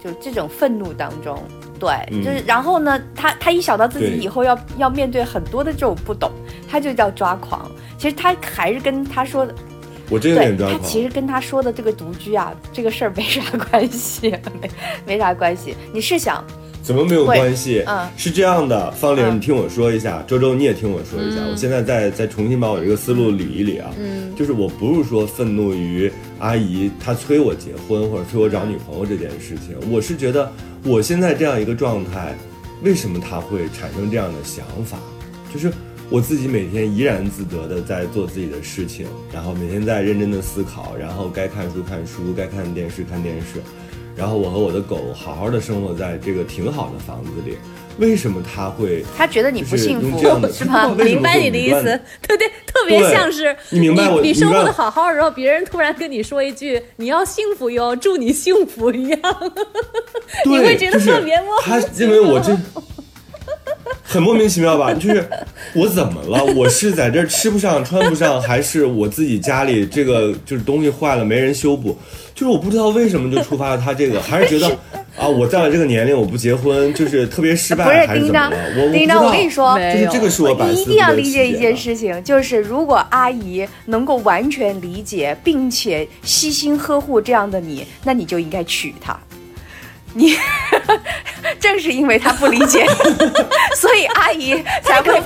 [0.03, 1.41] 就这种愤怒当中，
[1.79, 6.31] 对，嗯就是然后呢，他他一想到自己以后要要面对很多的这种不懂，
[6.69, 7.69] 他就叫抓狂。
[7.97, 9.53] 其实他还是跟他说的，
[10.09, 10.79] 我真有对点抓狂。
[10.79, 14.29] 他其实跟他说的这个独居啊，这个事儿没啥关系，
[14.61, 14.69] 没
[15.05, 15.75] 没啥关系。
[15.91, 16.45] 你是想，
[16.87, 17.83] 怎么没有关系？
[17.85, 23.93] 嗯是这样的，方玲，嗯你听我说一下，周周你也听我说一下，我现在再再重新把我这个思路理一理啊。
[23.99, 30.49] 嗯，就是我不是说愤怒于阿姨她催我结婚或者催我找女朋友这件事情，我是觉得
[30.85, 32.33] 我现在这样一个状态，
[32.83, 34.97] 为什么她会产生这样的想法？
[35.53, 35.69] 就是
[36.09, 43.59] 我自己每天怡然自得的在做自己的事情，然后每天在认真的思考，然后该看书看书，该看电视看电视，
[44.17, 47.55] 然后我和我的狗好好的生活在这个挺好的房子里，
[47.99, 49.05] 为什么他会？
[49.15, 50.17] 他觉得你不幸福
[50.51, 50.87] 是吗？
[50.89, 51.83] 我明白你的意思
[52.27, 59.19] 对对，特别像是你明白我你生活的好好的，然后别人突然跟你说一句“你要幸福哟，祝你幸福”一样，
[60.45, 62.57] 你，会觉得特别莫名他其因为我这，
[64.09, 64.93] 很莫名其妙吧？
[64.95, 65.27] 就是
[65.73, 66.43] 我怎么了？
[66.55, 71.97] 我是在这儿吃不上穿不上，还是我自己家里这个就是东西坏了没人修补？
[72.33, 74.73] 就是我不知道为什么就触发了他这个，还是觉得
[75.17, 78.57] 啊，我到了这个年龄我不结婚就是特别失败，不是还是怎么了？
[78.77, 89.17] 我我跟你说，就是这个是我百思你一定要理解一件事情，就是如果阿姨能够完全理解并且悉心呵护这样的你，那你就应该娶她。
[90.17, 90.35] 你
[91.59, 92.85] 正是因为他不理解，
[93.77, 95.21] 所以阿姨才会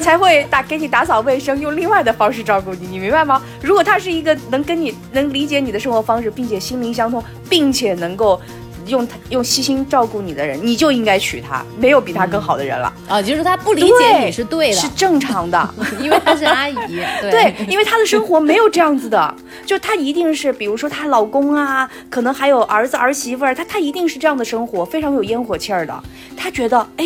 [0.00, 3.42] 才会打给你打扫卫生，用另外的方式照顾你，你明白吗？
[3.62, 8.40] 如果他是一个能跟你能理解你的生活方式，并且心灵相通，并且能够
[8.86, 12.92] 用用悉心照顾你的人，你就应该娶她，没有比她更好的人了。
[13.08, 15.74] 啊，就是他不理解对你是对的，是正常的。
[16.00, 16.74] 因为她是阿姨。
[17.20, 26.02] 对对，因为她的生活没有这样子的，就她一定是，比如说她老公啊，可能还有儿子儿媳妇儿，她她一定是这样的生活，非常有烟火气儿的。
[26.36, 27.04] 她觉得，哎，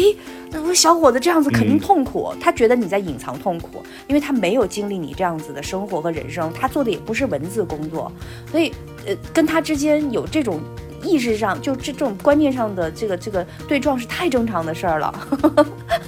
[0.66, 8.10] 我小伙子这样子肯定痛苦，她觉得你在隐藏痛苦，因为他没有经历你这样子的生活和人生，他做的也不是文字工作，
[8.50, 8.72] 所以，
[9.06, 10.60] 呃，跟他之间有这种。
[11.02, 15.14] 意识上就这这种观念上的这个这个对撞是太正常的事儿了。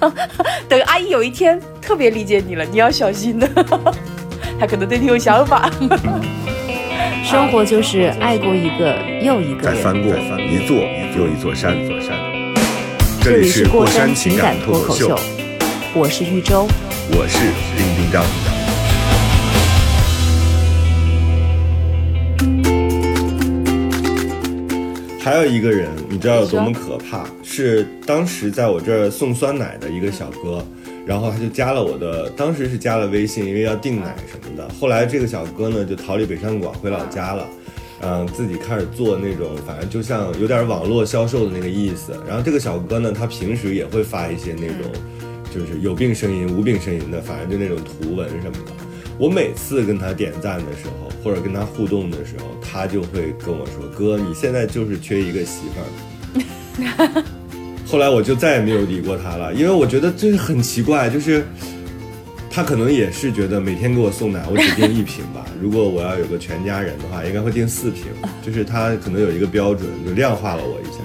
[0.68, 3.48] 等阿姨有一天特别理解你了，你要小心的，
[4.58, 5.70] 她可能对你有想法。
[7.24, 9.74] 生活就是爱过一个又一个人。
[9.76, 10.76] 再翻过一座
[11.16, 11.74] 又一座山。
[13.22, 15.18] 这里是过山情感脱口秀，
[15.94, 16.66] 我是玉州。
[17.12, 17.38] 我是
[17.76, 18.61] 丁丁张。
[25.22, 27.24] 还有一个人，你知道有多么可怕？
[27.44, 30.66] 是当时在我这儿送酸奶的一个小哥，
[31.06, 34.68] 然后他就加了我的，当时是加了微信，因为要订奶什么的。
[34.80, 37.46] 后来这个小哥呢就逃离北上广回老家了，
[38.00, 42.20] 嗯，自己开始做那种，反正就像有点网络销售的那个意思。
[42.26, 44.90] 然后这个小哥呢，他平时也会发一些那种，
[45.54, 48.81] 就是有病呻吟、无病呻吟的，反正就那种图文什么的。
[49.22, 56.42] 我每次跟他点赞的时候，或者跟他互动的时候，他就会跟我说：“哥，你现在就是缺一个媳妇
[56.98, 57.22] 儿。
[57.86, 61.46] ”后来我就再也没有理过他了，因为我觉得这很奇怪，就是
[62.50, 65.46] 他可能也是觉得每天给我送奶，我只订一瓶吧。
[65.62, 68.06] 如果我要有个全家人的话，应该会订四瓶，
[68.44, 70.98] 就是他可能有一个标准，就量化了我一下。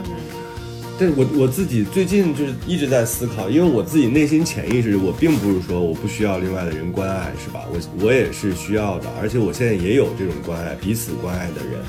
[1.00, 7.66] 但我我自己最近就是一直在思考，因为我自己内心潜意识，我并不是说我不需要另外的人关爱，是吧？
[7.72, 11.80] 我我也是需要的，而且我现在也有这种关爱，彼此关爱的人。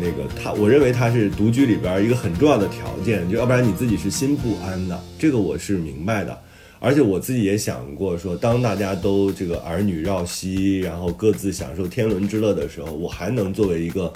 [0.00, 6.38] 那个他，我认为他是独居里边一个很重要的条件，就要不然你自己是心不安的，这个我是明白的。
[6.78, 14.10] 而且我自己也想过说，当大家都这个儿女绕膝，然后各自享受天伦之乐的时候，我还能作为一个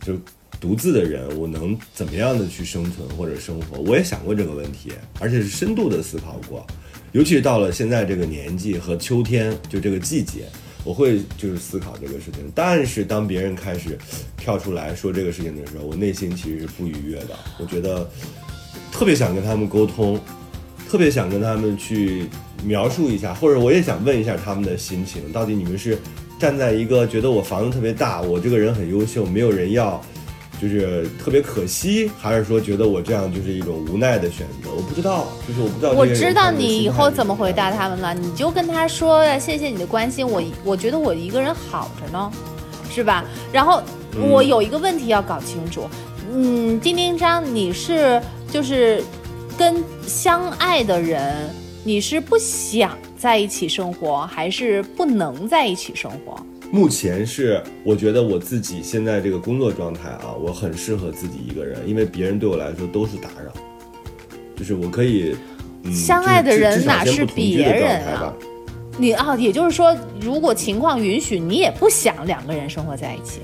[0.00, 0.14] 就
[0.58, 3.78] 独自的人，我能怎么样的去生存或者生活？
[3.80, 4.90] 我也想过这个问题，
[5.20, 6.66] 而且是深度的思考过。
[7.12, 10.44] 尤其是到了现在这个年纪和秋天，就这个季节，
[10.82, 12.50] 我会就是思考这个事情。
[12.54, 13.98] 但是当别人开始
[14.36, 17.38] 跳出来说这个事情的时候，我内心其实是不愉悦的。
[17.58, 18.08] 我觉得
[18.90, 20.18] 特别想跟他们沟通，
[20.88, 22.24] 特别想跟他们去
[22.64, 25.96] 描述一下，或者我也想问一下他们的心情，到底你们是
[26.40, 30.02] 站在一个觉得我房子特别大，我这个人很优秀，没有人要。
[30.60, 34.70] 就是特别可惜，还是说觉得我这样就是一种无奈的选择？
[34.74, 35.92] 我不知道，就是我不知道。
[35.92, 42.32] 我知道你以后怎么回答他们了，你就跟他说谢谢你的关心，我我觉得我一个人好着呢，
[42.90, 43.24] 是吧？
[43.52, 43.82] 然后
[44.30, 45.88] 我有一个问题要搞清楚，
[46.32, 49.02] 嗯，丁丁张，你是就是
[49.58, 51.50] 跟相爱的人，
[51.84, 56.38] 你是不想在一起生活，还是不能在一起生活？
[56.70, 63.52] 目前是，我觉得我自己现在这个工作状态啊，我很适合自己一个人，因为别人对我来说都是打扰，
[64.56, 65.36] 就是我可以，
[65.84, 68.32] 嗯、相爱的人哪是别人啊？
[68.98, 73.40] 你啊，也就是说，如果情况允许，你也不想两个人生活在一起。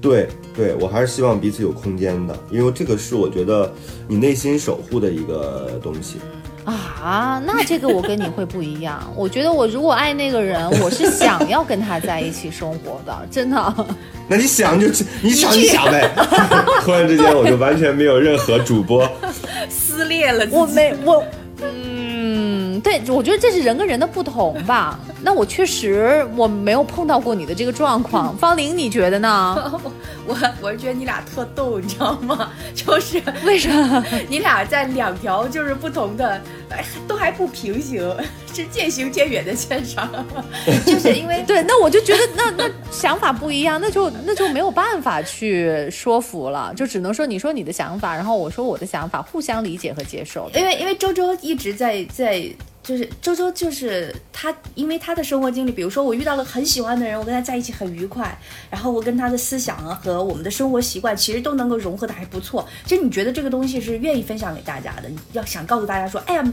[0.00, 3.72] 对对，我还是希望彼此有空间的，因为这个是我觉得
[4.06, 6.18] 你内心守护的一个东西。
[6.64, 9.00] 啊，那这个我跟你会不一样。
[9.14, 13.86] 我觉得我如果爱那个人，我是想要跟他在一起生活的，真的。
[14.26, 14.86] 那你想就
[15.20, 16.10] 你想你想呗。
[16.82, 19.06] 突然之间，我就完全没有任何主播。
[19.68, 21.22] 撕裂了我没我，
[21.60, 21.93] 嗯，
[22.80, 24.98] 对，我觉得这是人跟人的不同吧。
[25.22, 28.36] 那我确实我没有碰到过你的这个状况。
[28.36, 29.72] 方玲，你觉得呢？
[30.26, 32.50] 我我是觉得你俩特逗，你知道吗？
[32.74, 34.04] 就是为什么？
[34.28, 36.40] 你俩在两条就是不同的，
[36.74, 38.02] 哎，都还不平行，
[38.52, 40.10] 是渐行渐远的现场。
[40.86, 50.50] 就是因为 对，那我就觉得那那想法不一样，那就那就没有办法去说服了，就只能说你说你的想法，然后我说我的想法，互相理解和接受。
[50.54, 52.44] 因为因为周周一直在在。
[52.84, 58.38] 就是周周，就是他，因为他的生活经历，比如说我遇到了很喜欢的人，我跟他在一起很愉快，
[58.70, 62.68] 然后我跟他的思想啊和我们的生活习惯，其实都能够融合的还不错。
[62.84, 66.52] 其实你觉得这个东西是愿意分享给大家的，你要想告诉大家说，哎呀，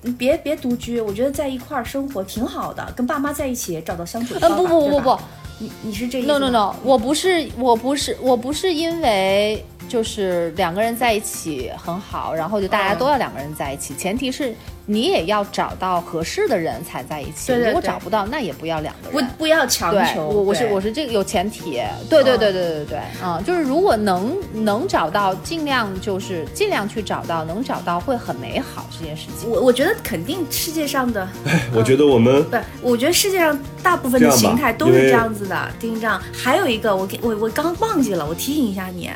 [0.00, 4.56] 你别别独居，我觉得在一块儿生活挺好的，跟爸妈在一起找到相处的方法。
[4.56, 5.18] 不不不不不，
[5.58, 14.54] 你你是这？No No No，我不是我不是我不是因为就是两个人在一起很好，然后就大家都要两个人在一起，前提是。
[14.90, 17.52] 你也要找到合适的人才在一起。
[17.52, 19.26] 对如果找不到，那也不要两个人。
[19.26, 20.26] 不不要强求。
[20.26, 21.78] 我我是我是这个有前提。
[22.08, 24.34] 对对对对对对嗯，就是如果能
[24.64, 29.50] 能找到，尽量就是尽量去找到，能找到会很美好这件事情。
[29.50, 31.28] 我我觉得肯定世界上的。
[31.76, 35.70] 我觉得我们不，我觉得世界上大部分的形态都是这样子的。
[35.78, 39.10] 丁章，还有一个，我给我我刚忘记了，我提醒一下你。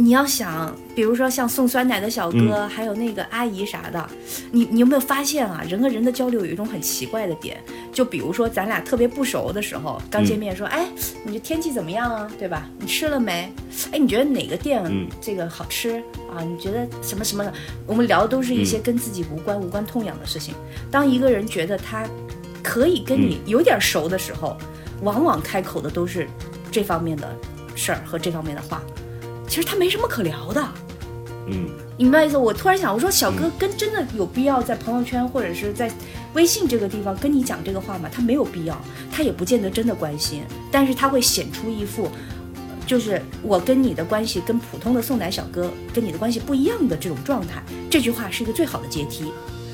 [0.00, 4.08] 你要想，比如说像送酸奶的小哥，还有那个阿姨啥的，
[4.50, 5.62] 你你有没有发现啊？
[5.68, 10.88] 人和人的交流有一种很奇怪的点，就比如说咱俩特别不熟的时候，刚见面说，哎，
[11.22, 12.32] 你这天气怎么样啊？
[12.38, 12.66] 对吧？
[12.78, 13.52] 你吃了没？
[13.92, 14.82] 哎，你觉得哪个店
[15.20, 16.02] 这个好吃
[16.34, 16.40] 啊？
[16.40, 17.52] 你觉得什么什么的？
[17.86, 20.54] 我们聊的都是一些跟自己无关、无关痛痒的事情。
[20.90, 22.08] 当一个人觉得他
[22.62, 24.56] 可以跟你有点熟的时候，
[25.02, 26.26] 往往开口的都是
[26.72, 27.36] 这方面的
[27.74, 28.82] 事儿和这方面的话。
[29.50, 30.64] 其实他没什么可聊的，
[31.48, 32.36] 嗯，你明白意思？
[32.36, 35.90] 我突然想，我说小哥跟真的有必要在朋友圈或者是在
[36.34, 38.08] 微信这个地方跟你讲这个话吗？
[38.12, 38.80] 他没有必要，
[39.10, 42.08] 他也不见得真的关心，但是他会显出一副，
[42.86, 47.60] 就是我跟你的关系跟普通的送奶小哥跟你的关系不一样的这种状态。
[47.90, 49.32] 这句话是一个最好的阶梯，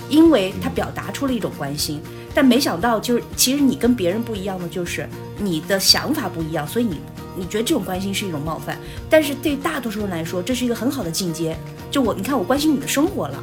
[0.08, 2.00] 因为他表达出了一种关心，
[2.34, 5.06] 但没想到就是其实你跟别人不一样的就是
[5.38, 6.98] 你的想法不一样，所以你。
[7.36, 8.78] 你觉得这种关心是一种冒犯，
[9.10, 11.56] 但是对大多数人来说，这是一个很好的进阶。
[11.90, 13.42] 就我，你看我关心你的生活了，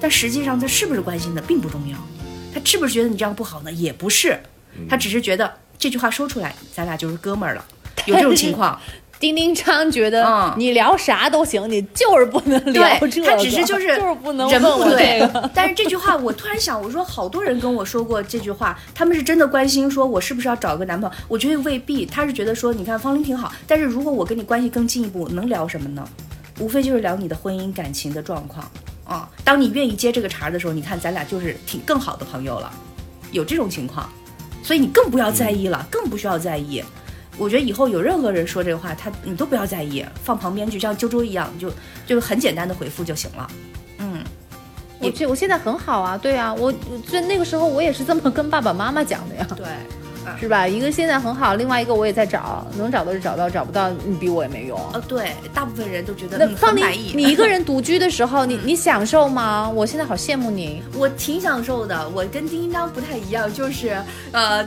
[0.00, 1.98] 但实际上他是不是关心的并不重要，
[2.54, 3.72] 他是不是觉得你这样不好呢？
[3.72, 4.38] 也不是，
[4.88, 7.64] 他只是觉得这句话说出来，咱俩就是哥们儿了，
[8.06, 8.80] 有这种情况。
[9.22, 13.30] 丁丁昌觉得你聊啥都行，你就是不能聊这个。
[13.30, 15.48] 他只是就是就是不能问我这个。
[15.54, 21.16] 但是这句话我突然想，我说好多人跟我说过这句话，他们是真的关心，说我是不是要找个男朋友？
[21.28, 26.04] 我觉得未必，他是觉得说，你看方林挺好，但是如果我跟你关系更进一步，能聊什么呢？
[26.58, 28.68] 无非就是聊你的婚姻感情的状况
[29.04, 29.30] 啊。
[29.44, 32.68] 当你愿意接这个茬的时候，你看咱俩就是挺更好的朋友了，
[33.30, 34.10] 有这种情况，
[34.64, 36.82] 所以你更不要在意了，更不需要在意。
[37.42, 41.70] 我觉得以后有任何人说这个话，他你都不要在意，放旁边，就像啾啾一样，就
[42.06, 43.50] 就很简单的回复就行了。
[43.98, 44.22] 嗯，
[45.00, 46.72] 我这我现在很好啊，对啊，我
[47.10, 49.66] 在那个时候我也是这么跟爸爸妈妈讲的呀，对，
[50.40, 50.68] 是吧？
[50.68, 54.78] 一个现在很好，另外一个我也在找，能找到就找到，找不到你比我也没用。
[54.92, 57.12] 呃，对，大部分人都觉得很满意。
[57.14, 59.68] 你一个人 独居的时候，你你享受吗？
[59.68, 62.08] 我现在好羡慕你，我挺享受的。
[62.10, 64.64] 我跟丁丁当不太一样，就是呃。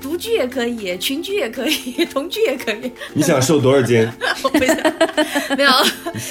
[0.00, 2.90] 独居也可以，群居也可以， 同居也可以。
[3.12, 4.08] 你想瘦多少斤？
[5.56, 5.70] 没有，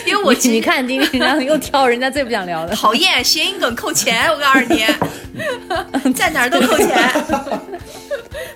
[0.06, 4.60] 因为我你 看丁丁，然后又挑人家最不想聊的，讨厌，谐音梗扣钱，我告诉
[6.08, 6.90] 你，在哪儿都扣钱。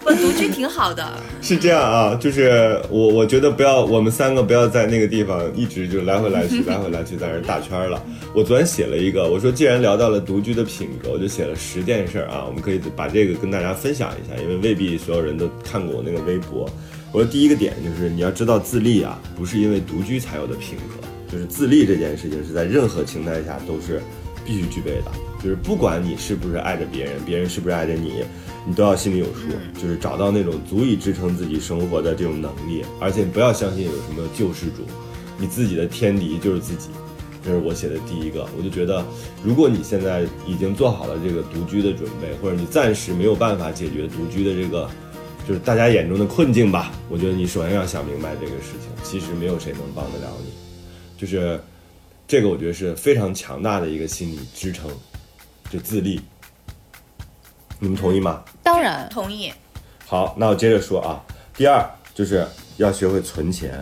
[0.06, 8.04] 我独居挺好的， 是这样啊，就是我我觉得不要，我们三个不要在那个地方一直就来回来去，来回来去在那打圈了。
[8.36, 16.70] 我昨天写了一个，我说既然聊到了独居的品格，我就写了十件事儿啊，我们可以把这个跟大家分享一下，因为未必所有人都看过我那个微博。
[17.12, 24.02] 我说第一个点就是你要知道自立啊，不是因为独居才有的品格，就是自立这件事情是在任何情态下都是
[24.44, 28.24] 必须具备的，就是不管你是不是爱着别人，别人是不是爱着你。
[28.66, 29.50] 你都要心里有数，
[29.82, 34.84] 就是找到那种足以支撑自己生活的这种能力，而且不要相信有什么救世主，
[35.38, 36.90] 你自己的天敌就是自己。
[37.46, 39.06] 这是我写的第一个，我就觉得，
[39.44, 44.90] 如果你现在已经做好了这个独居的准备，或者你暂时没有办法解决独居的这个，
[45.46, 50.54] 就是大家眼中的困境吧，我觉得你首先要想明白这个事情，其实没有谁能帮得了你，
[51.18, 51.60] 就是
[52.26, 54.90] 这个我觉得是非常强大的一个心理支撑，
[55.70, 56.22] 就自立。
[57.78, 58.42] 你们同意吗？
[58.64, 59.52] 当然同意。
[60.08, 61.22] 好，那我接着说啊。
[61.56, 62.48] 第二就是
[62.78, 63.80] 要学会存钱，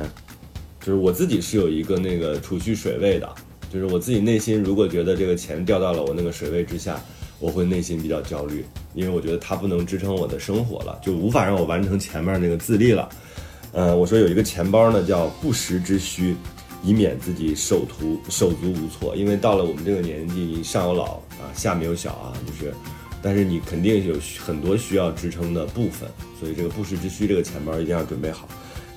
[0.82, 3.30] 就是我自己是有一个那个储蓄水位的，
[3.72, 7.00] 就是我自己内心如果觉得这个钱掉到了我那个水位之下，
[7.40, 8.66] 我会内心比较焦虑。
[8.94, 13.08] 因为我觉得它不能支撑我的生活了，就无法让我完成前面那个自立了。
[13.72, 16.36] 呃，我说有一个钱包呢，叫不时之需，
[16.84, 19.16] 以免自己手足手足无措。
[19.16, 22.74] 因为到了我们这个年纪，你上有老啊，下没有小啊，就是，
[23.22, 26.10] 但是你肯定有很多需要支撑的部分，
[26.40, 28.48] 所以这个不时之需这个钱包一定要准备好。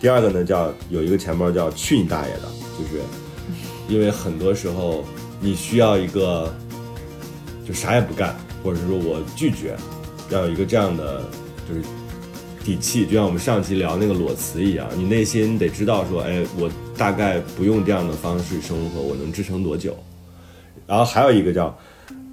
[0.01, 2.43] 第二个呢，叫有一个钱包叫去你大爷的，
[2.79, 3.03] 就是
[3.89, 5.05] 因为很多时候
[5.41, 6.55] 你需要一个
[7.66, 9.77] 就啥也不干，或者是说我拒绝，
[10.31, 11.22] 要有一个这样的
[11.68, 11.83] 就是
[12.64, 19.97] 底气，就像我们上期聊那个裸辞一样，你内心得知道说，哎，我大概不用这样的方式生活，我能支撑多久？
[20.87, 21.75] 然后还有一个叫，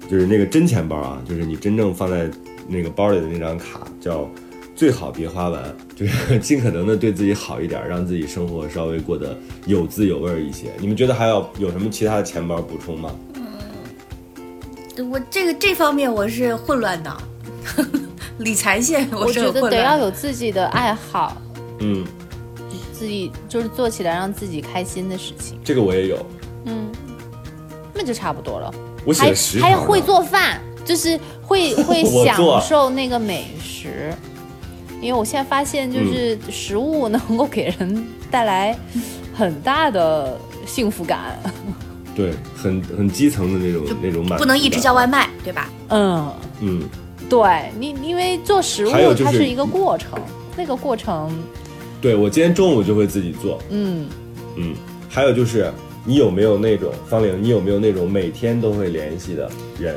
[0.08, 2.30] 就是那个真钱包啊，就是你真正放在
[2.68, 4.28] 那个包里的那张卡，叫
[4.74, 5.62] 最好别花完，
[5.96, 9.36] 就是 尽可能的对自己好一点，让自己生活稍微过得
[9.66, 10.70] 有滋有味儿一些。
[10.78, 13.14] 你们觉得还要有什么其他的钱包补充吗？
[15.10, 17.16] 我这个这方面我是混乱的，
[18.38, 19.96] 理财线我觉得得要。
[19.98, 21.40] 有自己的爱好，
[21.78, 22.04] 嗯，
[22.92, 26.26] 自己就是做起来让自己开心的事情，这个我也有，
[26.66, 26.90] 嗯
[27.94, 28.74] 那就差不多了。
[29.04, 34.12] 我写还了十条呢还会做饭，就是会 会享受那个美食。
[35.00, 38.78] 因为我现在发现，就是食物能够给人带来
[39.34, 41.36] 很大的幸福感。
[42.14, 45.68] 对，很很基层的那种那种满足，不能一直叫外卖，对吧？
[45.88, 46.82] 嗯，嗯，
[47.28, 50.10] 对你，因为做食物就是它是一个过程，
[50.56, 51.32] 那个过程，
[52.00, 54.06] 对我今天中午就会自己做，嗯，
[54.56, 54.74] 嗯，
[55.08, 55.72] 还有就是
[56.04, 59.94] 你有没有那种方玲，你有没有那种每天都会联系的人？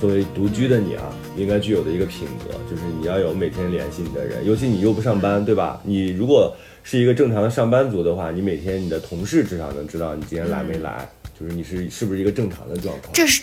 [0.00, 5.78] 作为独居的你啊，应该具有的一个品格，就是你要有每天联系你的人，尤其你又不上班，对吧？
[5.84, 11.06] 你如果是一个正常的上班族的话，你每天你的同事至少能知道你今天来没来，
[11.38, 13.12] 就是你是是不是一个正常的状况。
[13.12, 13.42] 这是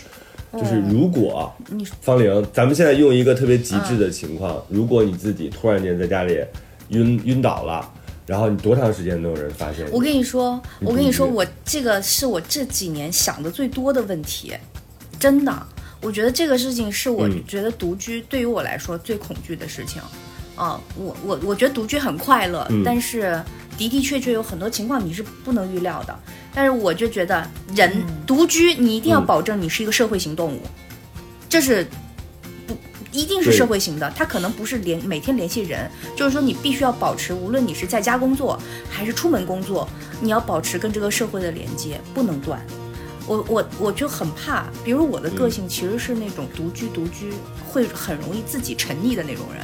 [0.52, 6.40] 就是如果你方玲，咱们现在用一个特别极致的情况，如果你自己突然间在家里
[6.88, 7.88] 晕晕倒了，
[8.28, 9.90] 然后你多长时间能有人发现你？
[9.90, 14.52] 我跟你说，我跟你说，我这个是我这几年想的最多的问题，
[15.18, 15.66] 真的。
[16.02, 20.00] 我觉得这个事情是我嗯觉得独居对于我来说最恐惧的事情。
[20.54, 23.42] 啊、我我我觉得独居很快乐，嗯但是
[23.78, 26.14] 的的确确有很多情况你是不能预料的。
[26.54, 30.60] 但是我就觉得人独居，你一定要嗯保证你是一个社会型动物，
[31.48, 31.90] 这是不
[33.12, 38.58] 一定是社会型的，它可能不是联每天联系人，就是说你必须要保持，无论你是在家工作
[38.90, 39.88] 还是出门工作，
[40.20, 42.64] 你要保持跟这个社会的连接，不能断。
[43.26, 47.32] 我我我就很怕，比如我的个性其实是那种独居独居
[47.66, 49.62] 会很容易自己沉溺的那种人，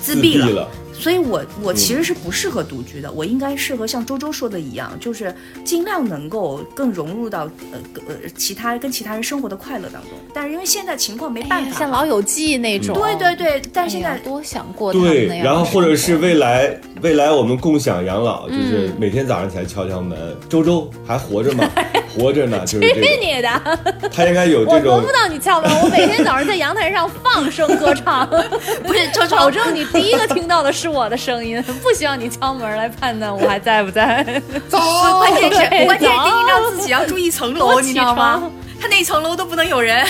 [0.00, 0.68] 自自闭了。
[0.96, 1.96] 了，所以我我其嗯。
[1.96, 5.34] 实是不适合独居的，我应该适合像周周说的一样，就是
[5.64, 7.78] 尽量能够更融入到呃
[8.08, 10.12] 呃其他跟其他人生活的快乐当中。
[10.34, 18.96] 但是因为现在情况没办法，哎像老友记那种，对对对，但是现在哎多想过对然后或者是未来未来我们共享养老，就是嗯。
[18.98, 21.68] 每天早上起来敲敲门，周周还活着吗？
[22.16, 23.48] 活着呢， 就是这去，你的！
[24.12, 28.26] 他应该有我这种轮不到你敲门，我每天早上在阳台上放声歌唱，
[28.84, 34.24] 不是周周保证你第一个听到的是我的声音，不需要你敲门来判断我还在不在。
[34.70, 38.52] 关键是关键是早丁一章自己要住一层楼，多你知道吗起床？
[38.80, 40.06] 他那一层楼都不能有人，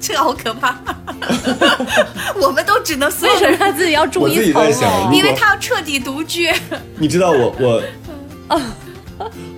[0.00, 0.76] 这个好可怕。
[2.40, 5.12] 我们都只能所有人，为什么他自己要住我自己一层楼？
[5.12, 6.52] 因为他要彻底独居。
[6.96, 7.82] 你知道我我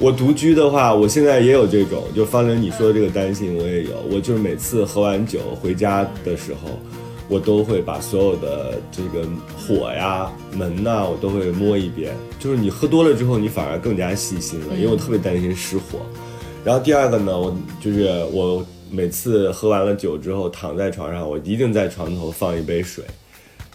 [0.05, 3.92] 我独居的话，我现在也有这种，就方玲你说的这个担心，我也有。
[4.12, 6.78] 我就是每次喝完酒回家的时候，
[7.26, 9.26] 我都会把所有的这个
[9.57, 12.14] 火呀、门呐、我都会摸一遍。
[12.38, 16.00] 就是你喝多了之后，你反而更加细心了，因为我特别担心失火。
[16.62, 23.02] 然后第二个呢，我就是我每次喝完了酒之后，躺在床上，我一定在床头放一杯水。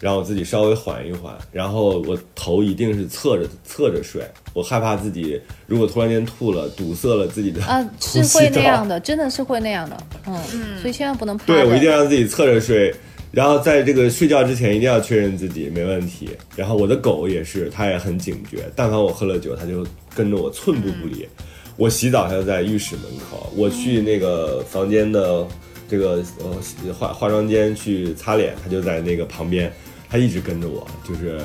[0.00, 4.22] 让我自己稍微缓一缓，然后我头一定是侧着侧着睡，
[4.54, 9.96] 我害怕自己如果突然间吐了，堵塞了自己的啊，呼 是会那样的，真的是会那样的，
[10.26, 10.36] 嗯，
[10.80, 11.52] 所以千万不能趴着。
[11.52, 12.94] 对，我一定要让自己侧着睡，
[13.30, 16.30] 然后在这个睡觉之前一定要确认自己没问题。
[16.56, 21.28] 然后我的狗也是，它也很警觉，但凡我喝了酒，它就跟着我寸步不离。
[21.76, 25.46] 我洗澡，它就在浴室门口；我去那个房间的
[25.88, 29.72] 这个呃化化妆间去擦脸，它就在那个旁边，
[30.10, 31.40] 他一直跟着我，就是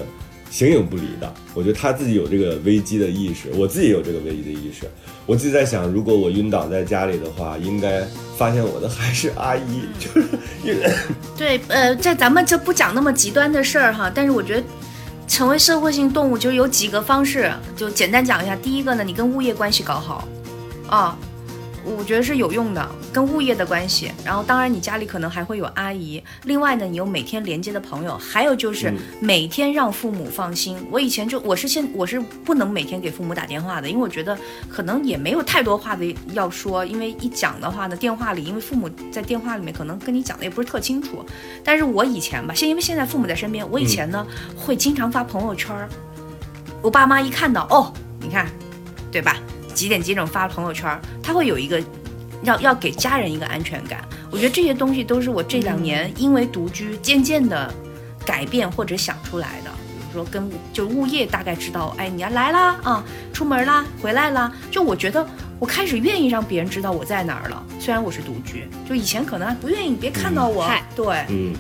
[0.49, 1.34] 形影不离的。
[1.53, 4.89] 我觉得他自己有这个危机的意识，我自己有这个危机的意识。
[5.26, 8.01] 我自己在想，如果我晕倒在家里的话，应该
[8.38, 10.28] 发现我的还是阿姨，就是
[10.63, 10.91] 因为
[11.38, 14.63] 对，呃，在咱们这不讲那么极端的事儿哈，但是我觉得。
[15.28, 18.55] 成为社会性动物就有几个方式，就简单讲一下。
[18.55, 20.28] 第一个呢，你跟物业关系搞好，
[20.88, 21.18] 啊，
[21.86, 24.11] 我觉得是有用的，跟物业的关系。
[24.23, 26.21] 然后，当然你家里可能还会有阿姨。
[26.43, 30.77] 另外呢，你有每天连接的朋友，还有就是每天让父母放心。
[30.89, 34.38] 我以前就我是现我是不能每天给父母打电话的，因为我觉得
[34.69, 41.23] 可能也没有太多话的要说，因为一讲的话呢，电话里因为父母在电话里面可能跟你讲的也不是特清楚。
[41.63, 44.25] 但是我以前吧，现因为现在父母在身边，我以前呢
[44.57, 45.88] 会经常发朋友圈儿。
[46.81, 48.47] 我爸妈一看到哦，你看，
[49.11, 49.38] 对吧？
[49.76, 51.80] 几点几点发朋友圈，他会有一个，
[52.43, 54.03] 要要给家人一个安全感。
[54.32, 57.71] 我觉得这些东西都是我这两年因为独居渐渐的
[58.26, 59.69] 改变或者想出来的。
[59.97, 63.03] 比如说跟就物业大概知道，哎，你要来啦啊，
[63.34, 64.51] 出门啦，回来啦。
[64.71, 65.28] 就我觉得
[65.59, 67.61] 我开始愿意让别人知道我在哪儿了。
[67.82, 70.65] 虽然我是独居，就以前可能还不愿意别看到我。
[70.95, 71.53] 对，嗯，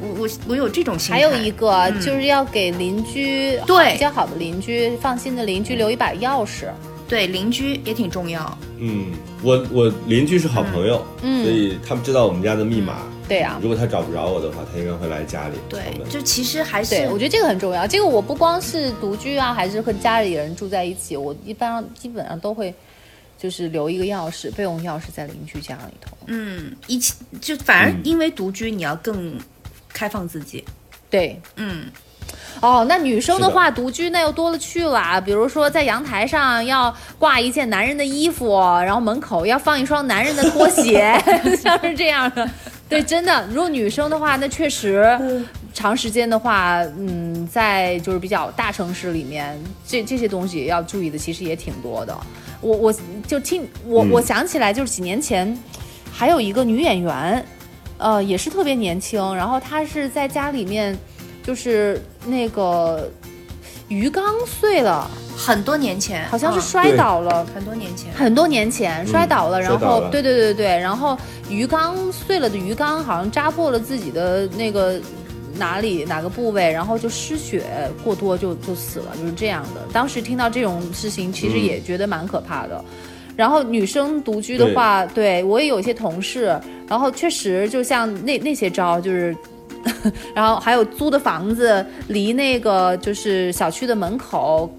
[0.00, 1.20] 我我我有这种心态。
[1.20, 6.68] 还有一个就是要给邻居对比较好的邻居、放心的邻居留一把钥匙。
[7.10, 8.58] 对邻居也挺重要。
[8.78, 13.02] 嗯，我我邻居是好朋友，嗯，所以他们知道我们家的密码。
[13.28, 15.56] 对呀，如果他找不着我的话，他应该会来家里。
[15.68, 17.84] 对，就其实还是，我觉得这个很重要。
[17.86, 22.72] 这个我不光是独居啊，还是和家里人住在一起，我一般基本上都会，
[23.36, 26.16] 就是留一个钥匙，备用钥匙在邻居家里头。
[26.26, 29.36] 嗯，一起就反而因为独居，你要更
[29.88, 30.64] 开放自己。
[31.08, 31.86] 对，嗯。
[32.60, 35.18] 哦，那女生的话，独居那又多了去了。
[35.22, 41.18] 比如说，在阳台上要挂一件男人的衣服，然后门口要放一双男人的拖鞋，
[41.62, 42.46] 像是这样的。
[42.86, 45.18] 对，真的，如果女生的话，那确实
[45.72, 52.14] 长时间的话，嗯，在就是比较大城市里面，这这些东西要注意的其实也挺多的。
[52.60, 52.94] 我我
[53.26, 55.56] 就听我我想起来，就是几年前
[56.12, 57.42] 还有一个女演员，
[57.96, 60.94] 呃，也是特别年轻，然后她是在家里面。
[61.42, 63.10] 就是那个
[63.88, 71.18] 鱼缸碎了，很多年前，好像是摔倒了，很多年前，很多年前摔倒了，然后对对对对，然后
[71.48, 75.00] 鱼缸碎了的鱼缸好像扎破了自己的那个
[75.56, 77.64] 哪里哪个部位，然后就失血
[78.04, 79.80] 过多就就死了，就是这样的。
[79.92, 82.84] 当时听到这种事情，其实也觉得蛮可怕的。
[83.34, 89.34] 然后女生独居的话，对我也有一些同事，然后确实就像那那些招就是。
[90.34, 94.70] 然后还有租的房子离那个就是小区的门口，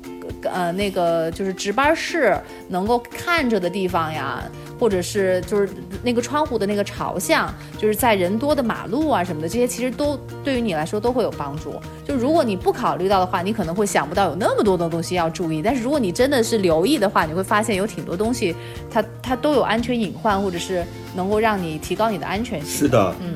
[0.43, 2.39] 呃，那个就是值班室
[2.69, 4.43] 能够看着的地方呀，
[4.79, 5.69] 或者是就是
[6.03, 11.73] 那个窗户的那个朝向，就是在人多的马路啊什么的，这些其实都对于你来说都会有帮助。
[12.05, 15.61] 就如果你不考虑到的话，你可能会想不到有那么多的东西要注意。
[15.61, 18.55] 但是如果你真的是留意的话，你会发现有挺多东西，
[18.89, 20.83] 它它都有安全隐患，或者是
[21.15, 22.69] 能够让你提高你的安全性。
[22.69, 23.35] 是的，嗯。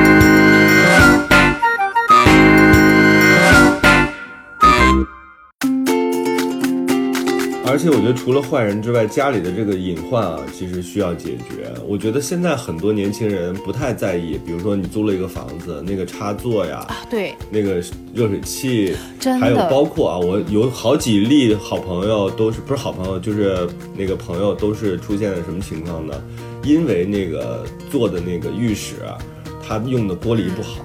[7.71, 11.73] 而且我觉得除了坏人之外，家里的这个隐患啊，其实需要解决。
[11.87, 17.75] 我觉得现在很多年轻人不太在意，比如说你租了一个房子，那个插座呀，啊对，那个
[18.13, 23.65] 热水器，真，还有包括啊，我有好几例好朋友都是不是好朋友，就是
[23.95, 26.21] 那个朋友都是出现了什么情况呢？
[26.63, 29.17] 因为那个做的那个浴室，啊
[29.65, 30.83] 他用的玻璃不好，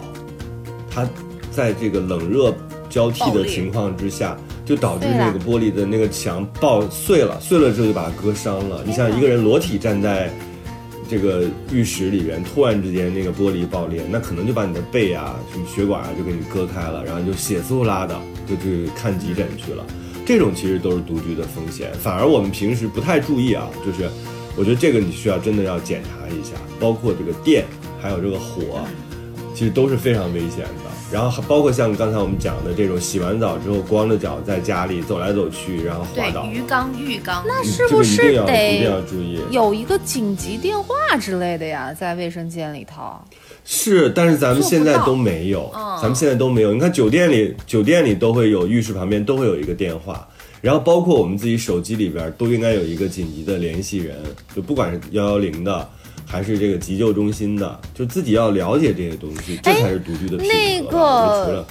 [0.89, 1.05] 他
[1.51, 2.55] 在这个冷热
[2.89, 4.39] 交替的情况之下。
[4.67, 8.83] 就导致那个玻璃的那个墙爆碎了，碎了之后就把它割伤了。
[8.85, 10.31] 你像一个人裸体站在
[11.09, 19.87] 这个浴室里边，突然之间那个玻璃爆裂，那可能就把你的背啊、什么血管啊就给你割开了，然后就血丝呼啦的就去看急诊去了。
[20.27, 23.69] 这种其实都是独居的风险，反而我们平时不太注意啊。
[23.87, 24.11] 就是
[24.57, 27.65] 我觉得这个你需要真的要检查一下，包括这个电
[28.03, 28.81] 还有这个火，
[29.57, 30.91] 其实都是非常危险的。
[31.11, 36.45] 然后还包括像刚才我们讲的这种，洗完澡之后光着脚在家里走来走去，然后滑倒。
[36.53, 41.95] 鱼缸、浴缸，那是不是得一定要注意有一个紧急电话之类的呀？
[41.95, 43.15] 在卫生间里头。
[43.65, 45.71] 是，但是咱们现在都没有，
[46.03, 46.75] 咱们现在都没有。
[46.75, 50.29] 你看酒店里，酒店里都会有浴室旁边都会有一个电话，
[50.61, 54.17] 然后包括我们自己手机里边都应该有一个紧急的联系人，
[54.55, 55.89] 就不管是幺幺零的。
[56.27, 60.37] 还是这个急救中心的，就自己要了解这些东西，这才是独居的。
[60.39, 61.65] 那个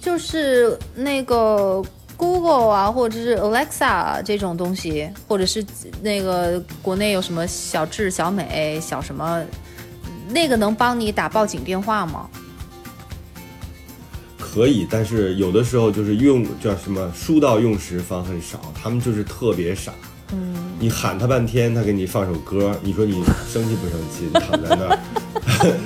[0.00, 1.82] 就是那个
[2.16, 5.64] Google 啊，或者是 Alexa 这种东西，或者是
[6.02, 9.42] 那个国内有什么小智、小美、小什么，
[10.28, 12.28] 那个能帮你打报警电话吗？
[14.38, 19.92] 可以，但是有的时候就是用叫什么“书到用时方恨少”，他们就是特别傻。
[20.78, 23.22] 你喊他半天，他给你放首歌，你说你
[23.52, 24.30] 生气不生气？
[24.32, 24.98] 躺在那儿，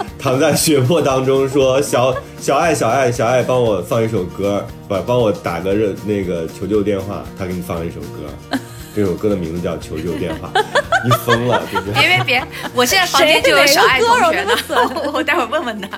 [0.18, 8.58] 躺在血泊当中，说小小爱小爱小爱，帮我放一首歌，不帮我打个热那个求救电话，他给你放一首歌，
[8.94, 10.48] 这首歌的名字叫《求救电话》，
[11.04, 14.52] 你疯了，就是别别别，我现在房间就有小爱同学呢，
[15.12, 15.88] 我待会儿问问他。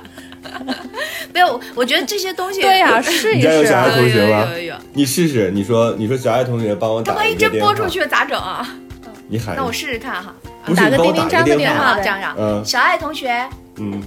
[1.35, 3.35] 没有，我觉得这些东西对呀，试一试。
[3.35, 4.47] 你家有小爱同学吗？
[4.53, 4.75] 有有有。
[4.95, 8.67] 你试试，你说你说小爱同学帮我打他万一真播出去了咋整啊？
[9.29, 10.33] 你喊，那我试试看哈。
[10.75, 12.35] 打个不是你帮我叮叮张的电话，这样这样。
[12.39, 14.03] 嗯小爱同学，嗯，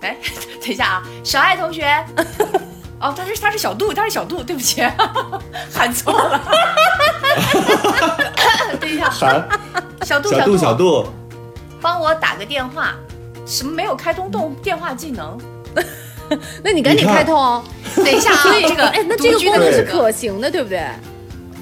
[0.00, 0.16] 哎，
[0.60, 1.84] 等一下啊，小爱同学。
[3.00, 4.82] 哦，他是他是小杜，他是小杜，对不起，
[5.72, 6.40] 喊错了。
[8.80, 9.48] 等一下，喊
[10.02, 11.06] 小度小度小度，
[11.80, 12.94] 帮我打个电话。
[13.46, 15.38] 什么没有开通动电话技能？
[16.62, 17.64] 那你赶紧开通哦。
[17.96, 20.78] 等一下啊， 这个哎，那这个功能是可行的，对不对？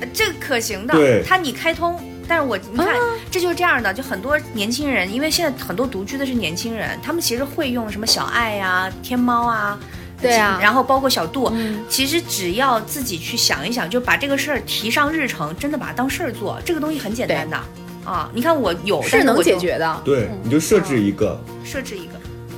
[0.01, 1.99] 呃这个可行的对，它你开通，
[2.29, 2.89] 但是我你看，
[3.31, 9.79] 这就是这样的，就很多年轻人，因为现在很多独居的是年轻人，他们其实会用什么小爱呀、天猫啊。
[10.21, 17.57] 对啊然后包括小度，嗯其实只要自己去想一想，就把这个事儿提上日程，真的把它当事儿做，这个东西很简单的
[18.05, 18.31] 啊。
[18.35, 20.01] 你看我有，但是能解决的。
[20.05, 21.39] 对，你就设置一个。
[21.65, 22.13] 设置一个，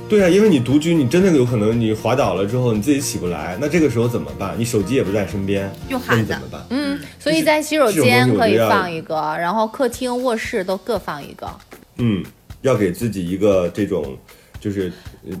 [0.07, 4.55] 对啊，因为你独居，你真的有可能你滑倒了之后你自己起不来，那这个时候怎么办？
[4.57, 6.61] 你手机也不在身边，那用喊的怎么办？
[6.69, 11.49] 嗯，所以在洗手间可以放一个，然后客厅、卧室都各放一个。
[11.97, 12.23] 嗯，
[12.61, 14.15] 要给自己一个这种，
[14.59, 14.91] 就是，
[15.29, 15.35] 呃，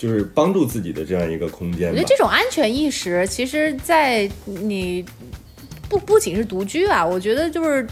[0.00, 2.08] 就是帮助自己的这样一个空间我觉得。
[2.08, 5.04] 这种安全意识，其实，在你
[5.90, 7.86] 不不仅是独居啊，我觉得就是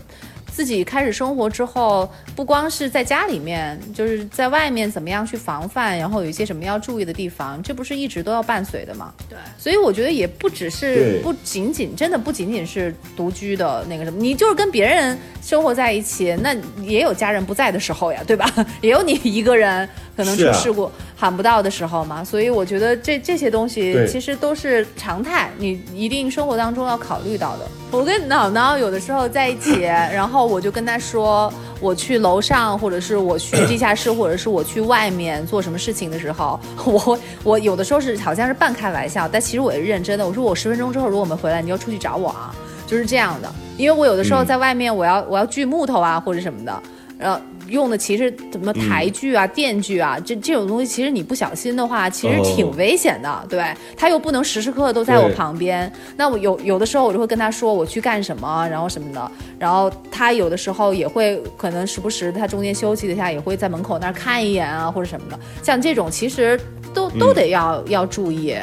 [0.51, 9.13] 自己开始生活之后，不光是在家里面，就是在外面怎么样去防范，然后有一些什么要注意的地方，这不是一直都要伴随的吗？
[9.29, 9.37] 对。
[9.59, 18.51] 所以我觉得也不只是不仅仅真的不仅仅是独居的那个什么，你就是跟别人生活在一起，那也有家人不在的时候呀，对吧？
[18.81, 19.87] 也有你一个人
[20.19, 22.25] 可能出事故喊不到的时候嘛。
[22.25, 27.67] 所以我觉得这这些东西其实都是常态，你一定生活当中要考虑到的。
[27.93, 31.51] 我跟脑脑有的时候在一起， 然后我就跟他说，
[31.81, 40.27] 我去楼上，或者是我去地下室，或者是我去外面做什么事情的时候， 我我有的时候是好像是半开玩笑，但其实我也是认真的。
[40.27, 42.55] 我说我十分钟之后如果我们回来，你要出去找我啊，
[42.87, 43.51] 就是这样的。
[43.79, 46.83] 因为我有的时候嗯在外面，我要我要锯木头啊或者什么的，
[47.17, 53.47] 然后用的其实什么台锯啊、电锯啊，这这种东西，其实你不小心的话，其实挺哦危险的。
[53.49, 53.65] 对，
[53.97, 55.91] 他又不能时时刻刻都在我旁边。
[56.17, 59.31] 那我有有的时候我就会跟他说我去干什么，然后什么的。
[59.59, 65.39] 然后他有的时候也会可能时不时他中间休息一下，也会在门口那儿看一眼啊或者什么的。
[65.63, 66.59] 像这种其实
[66.95, 68.55] 都都得要、要注意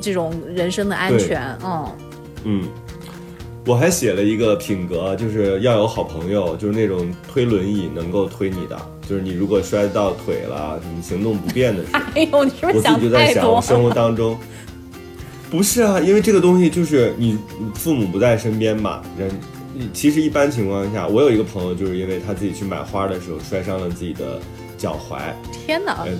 [0.00, 1.42] 这种人身的安对全。
[1.64, 1.90] 嗯，
[2.44, 2.68] 嗯，
[3.66, 8.76] 我还写了一个品格，就是要有好朋友，就是那种推轮椅能够推你的，
[9.08, 13.62] 就是你如果摔到腿了，你行动不便的时候， 哎呦，你是不我自己就在想，太多我？
[13.62, 14.38] 生活当中，
[15.50, 17.38] 不是啊，因为这个东西就是你
[17.74, 19.30] 父母不在身边嘛，人
[19.94, 24.38] 其实一般情况下，我有一个朋友，就是因为他自己去买花的时候摔伤了自己的
[24.76, 25.20] 脚踝，
[25.66, 26.04] 天哪！
[26.04, 26.12] 呃，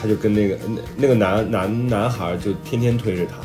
[0.00, 3.36] 他就跟那个那那个男男男孩就天天推着他，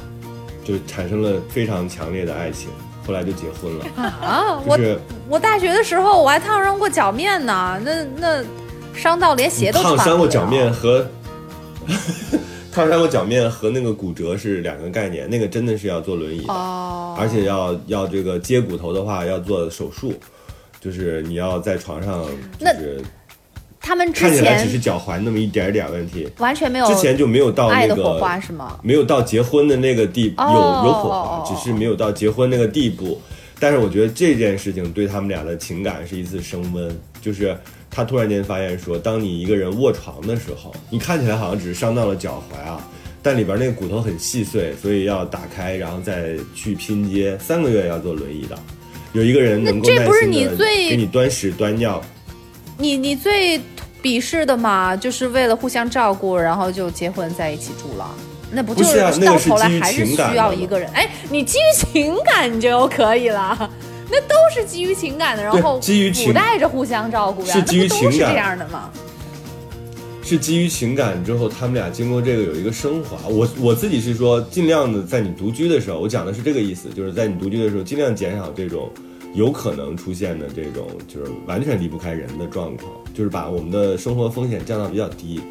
[0.63, 2.69] 就产生了非常强烈的爱情，
[3.05, 3.85] 后来就结婚了，
[4.21, 4.99] 啊， 我就是
[5.29, 8.43] 我大学的时候我还烫伤过脚面呢，那那
[8.93, 11.05] 伤到连鞋都穿不烫伤过脚面和
[12.71, 20.13] 烫伤过脚面和那个骨折是两个概念，那个真的是要坐轮椅的，哦，而且要要这个接骨头的话要做手术，
[20.81, 22.25] 就是你要在床上，
[22.59, 23.01] 就是
[23.85, 28.79] 他们之看起来只前是脚踝那么一点点问题，完全没有之前就没有到那爱的火个花是吗？
[28.81, 33.21] 没有到结婚的那个地，步有有火花，只是没有到结婚那个地步。
[33.59, 37.55] 但是我觉得这件事情对他们俩的情感是一次升温，就是
[37.91, 42.81] 他突然间发现说，当你一个人卧床的时候，你看起来好像只是伤到了脚踝啊，
[43.21, 48.57] 但里边那个骨头很细碎，所以要打开，然后再去拼接，三个月要坐轮椅的。
[49.13, 52.01] 有一个人能够耐那这不是心的你最给你端屎端尿，
[52.77, 53.57] 你你最
[54.05, 58.07] 鄙视的嘛，就是为了互相照顾，然后就结婚在一起住了。
[58.51, 60.87] 那不就是到头来还是需要一个人？
[60.93, 63.67] 哎，你基于情感你就可以了，
[64.11, 68.91] 那都是基于情感的，然后基于情附带着互相照顾呀，是基于情感这样的吗？
[70.21, 73.27] 是基于情感之后，他们俩经过这个有一个升华。
[73.27, 78.87] 我我自己是说，尽量的在你独居的时候，我讲的是这个意思，就是在你独居的时候，尽量减少这种
[79.35, 85.41] 有可能出现的这种就是完全离不开人的状况，就是把我们的生活风险降到比较低。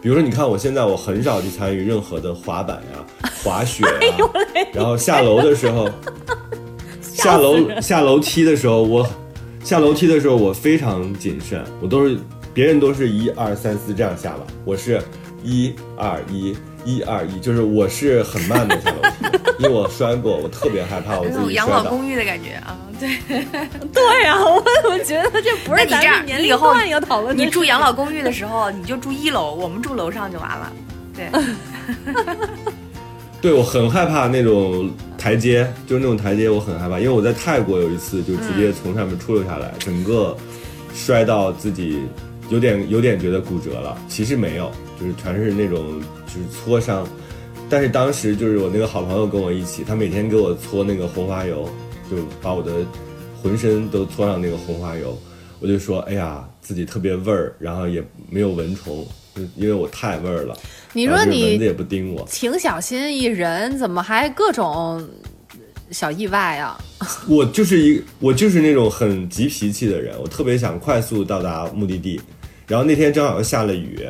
[0.00, 3.04] 比如说，你看我现在我很少去参与任何的滑板呀、
[3.42, 4.16] 滑雪呀，
[4.72, 5.88] 然后下楼的时候，
[7.02, 9.04] 下楼下楼梯的时候，我
[9.64, 12.18] 下楼梯的时候我非常谨慎，我都是
[12.52, 15.02] 别人都是一二三四这样下吧，我是
[15.42, 16.54] 一二一
[16.84, 21.50] 一二一，就是我是很慢的下楼梯，因为我摔过，我特别害怕我自己摔倒。
[21.52, 23.08] 养老公寓的感觉啊，对。
[23.92, 30.72] 对呀、我怎么觉得这不是咱们年龄以后段要讨论的你住养老公寓的时候，你就住一楼，我们住楼上就完了。
[31.14, 31.28] 对，
[33.40, 40.36] 对我很害怕那种台阶，就是那种台阶，我很害怕，因为我在泰国有一次就直接从上面出溜下来，整个
[40.94, 42.02] 摔到自己
[42.50, 44.70] 有点有点觉得骨折了，其实没有，
[45.00, 46.00] 就是全是那种
[46.34, 47.06] 就是搓伤。
[47.70, 51.68] 但是当时就是我那个好朋友跟我一起，他每天给我搓那个红花油，
[52.10, 52.84] 就把我的
[53.42, 55.18] 浑身都搓上那个红花油，
[55.60, 60.54] 我就说，哎呀，自己特别味儿，然后也没有蚊虫，就因为我太味儿了。
[60.92, 65.02] 你说然后就是蚊子也不叮我，挺小心一人，怎么还各种
[65.90, 66.78] 小意外啊？
[67.26, 72.20] 我就是一我就是那种很急脾气的人，我特别想快速到达目的地。
[72.66, 74.00] 然后那天正好又下了雨，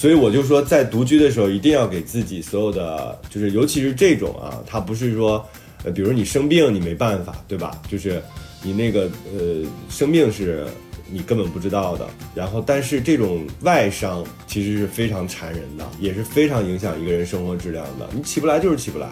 [0.00, 5.46] 所以我就说在独居的时候一定要给自己所有的，就是尤其是这种啊，它不是说，
[5.84, 7.78] 呃，比如你生病你没办法，对吧？
[7.86, 8.22] 就是
[8.62, 10.64] 你那个呃生病是
[11.12, 18.08] 你根本不知道的，然后但是这种外伤其实是非常缠人的，也是非常影响一个人生活质量的。
[18.16, 19.06] 你起不来就是起不来。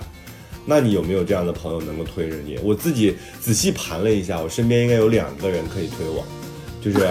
[0.65, 2.59] 那你有没有这样的朋友能够推着你？
[2.63, 6.25] 我自己仔细盘了一下，我身边应该有两个人可以推我，
[6.81, 7.07] 就是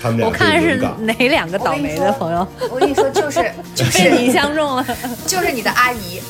[0.00, 4.86] 他们俩我看是哪两个倒霉的朋友我跟你说，就是 就是被你相中了？
[5.26, 6.20] 就是你的阿姨，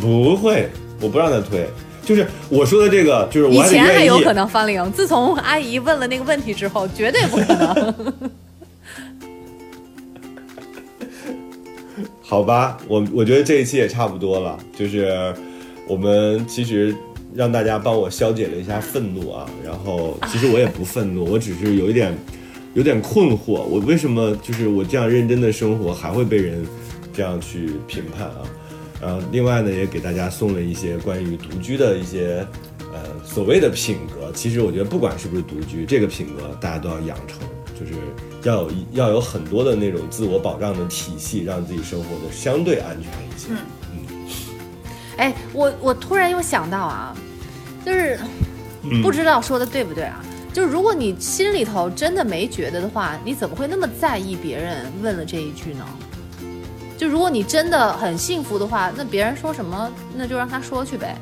[0.00, 0.68] 不会，
[1.00, 1.68] 我不让他推。
[2.04, 3.68] 就是我说的这个，就是我以。
[3.68, 7.94] 前还有可能翻零，自从阿姨问了那个问题之后，绝对不可能。
[12.22, 15.32] 好吧，我我觉得这一期也差不多了，就是
[15.86, 16.92] 我们其实
[17.34, 22.12] 让大家帮我消解了一下愤怒啊，然后其实我也不愤怒，我只是有一点
[22.74, 26.64] 有点困惑，我为什么就是我这样认真的生活还会被人
[27.12, 28.42] 这样去评判啊？
[29.00, 32.46] 然后另外呢，也给大家送了一些关于独居的一些
[32.92, 37.40] 呃所谓的品格，其实我觉得不管是不是独居，这个品格大家都要养成，
[37.78, 37.92] 就是
[38.44, 43.48] 要有一要有很多的那种自我保障的体系，让自己生活的相对安全一些。
[43.50, 43.58] 嗯
[45.18, 47.14] 哎，我我突然又想到啊，
[47.84, 48.18] 就是
[48.82, 50.24] 嗯不知道说的对不对啊？
[50.52, 55.84] 就是如果你心里头真的没觉得的话，你怎么会那么在意别人问了这一句呢？
[56.98, 61.16] 就如果你真的很幸福的话，那别人说什么，那就让他说去呗。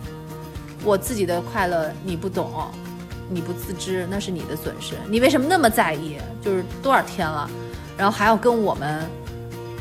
[0.84, 2.50] 我自己的快乐你不懂，
[3.30, 4.94] 你不自知，那是你的损失。
[5.08, 6.16] 你为什么那么在意？
[6.42, 7.48] 就是多少天了，
[7.96, 9.08] 然后还要跟我们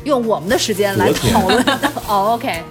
[0.04, 1.64] 用我们的时间来讨论。
[2.08, 2.62] 哦，OK，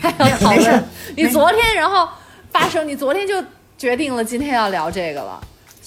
[0.00, 0.84] 还要讨论。
[1.16, 2.08] 你昨天然后
[2.50, 3.42] 发生，你昨天就
[3.76, 5.40] 决定了今天要聊这个了，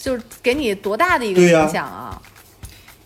[0.06, 2.22] 就是给你多大的一个影响啊！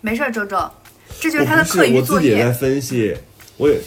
[0.01, 0.69] 没事儿，周周，
[1.17, 2.51] 这就是他的课余我作业自己也在。
[2.51, 3.15] 分析，
[3.55, 3.79] 我也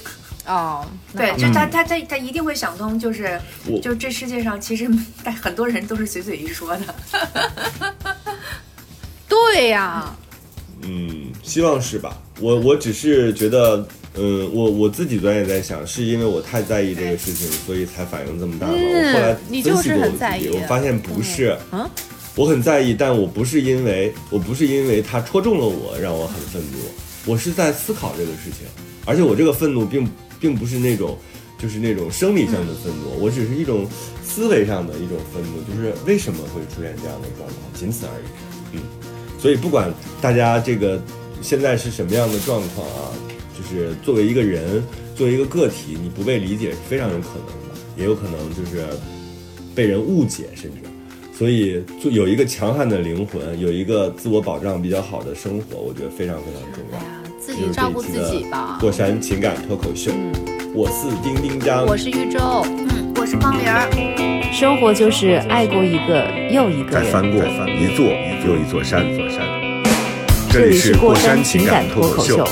[0.47, 0.83] 哦，
[1.13, 3.39] 那对，就他他他他一定会想通，就是
[3.83, 4.91] 就这世界上其实
[5.23, 6.95] 但很多人都是随嘴一说的。
[9.29, 10.17] 对呀、
[10.81, 12.17] 嗯，希望是吧？
[12.41, 18.73] 我我只是觉得，嗯，我我自己昨天也在想，是因为我太在意这个事情，所以才反应这么大吗？
[18.75, 21.55] 嗯我后来你就是分析过我发现不是。
[21.73, 21.91] 嗯
[22.35, 26.79] 我很在意，但我不是因为我不是因为他戳中了我让我很愤怒，
[27.27, 28.67] 我是在思考这个事情，
[29.05, 30.09] 而且我这个愤怒并
[30.41, 31.19] 并不是那种
[31.59, 33.87] 就是那种生理上的愤怒，我只是一种
[34.25, 38.25] 思维上的一种愤怒，就是为什么会出现这样的状况，仅此而已。
[38.73, 38.81] 嗯，
[39.39, 40.99] 所以不管大家这个
[41.43, 43.13] 现在是什么样的状况啊，
[43.55, 44.83] 就是作为一个人，
[45.15, 48.87] 作为一个个体，你不被理解是非常有可能的，也有可能就是
[49.75, 50.92] 被人误解，甚至。
[51.33, 56.99] 所以，就有一个强悍的灵魂，有一个自我保障比较好的生活，我觉得非常非常重要。
[56.99, 57.05] 哎，
[57.41, 58.79] 自就是己照顾自己吧。
[58.81, 60.13] 过山情感脱口秀，
[60.75, 63.89] 我是丁丁张，我是玉州，嗯，我是方玲儿。
[64.53, 67.05] 生活就是爱过一个又一个人。
[67.05, 68.07] 再翻过一座
[68.47, 69.03] 又一座山。
[70.51, 72.47] 这里是过山情感脱口秀，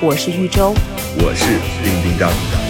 [0.00, 0.74] 我是玉州。
[1.16, 1.46] 我是
[1.84, 2.69] 丁丁张。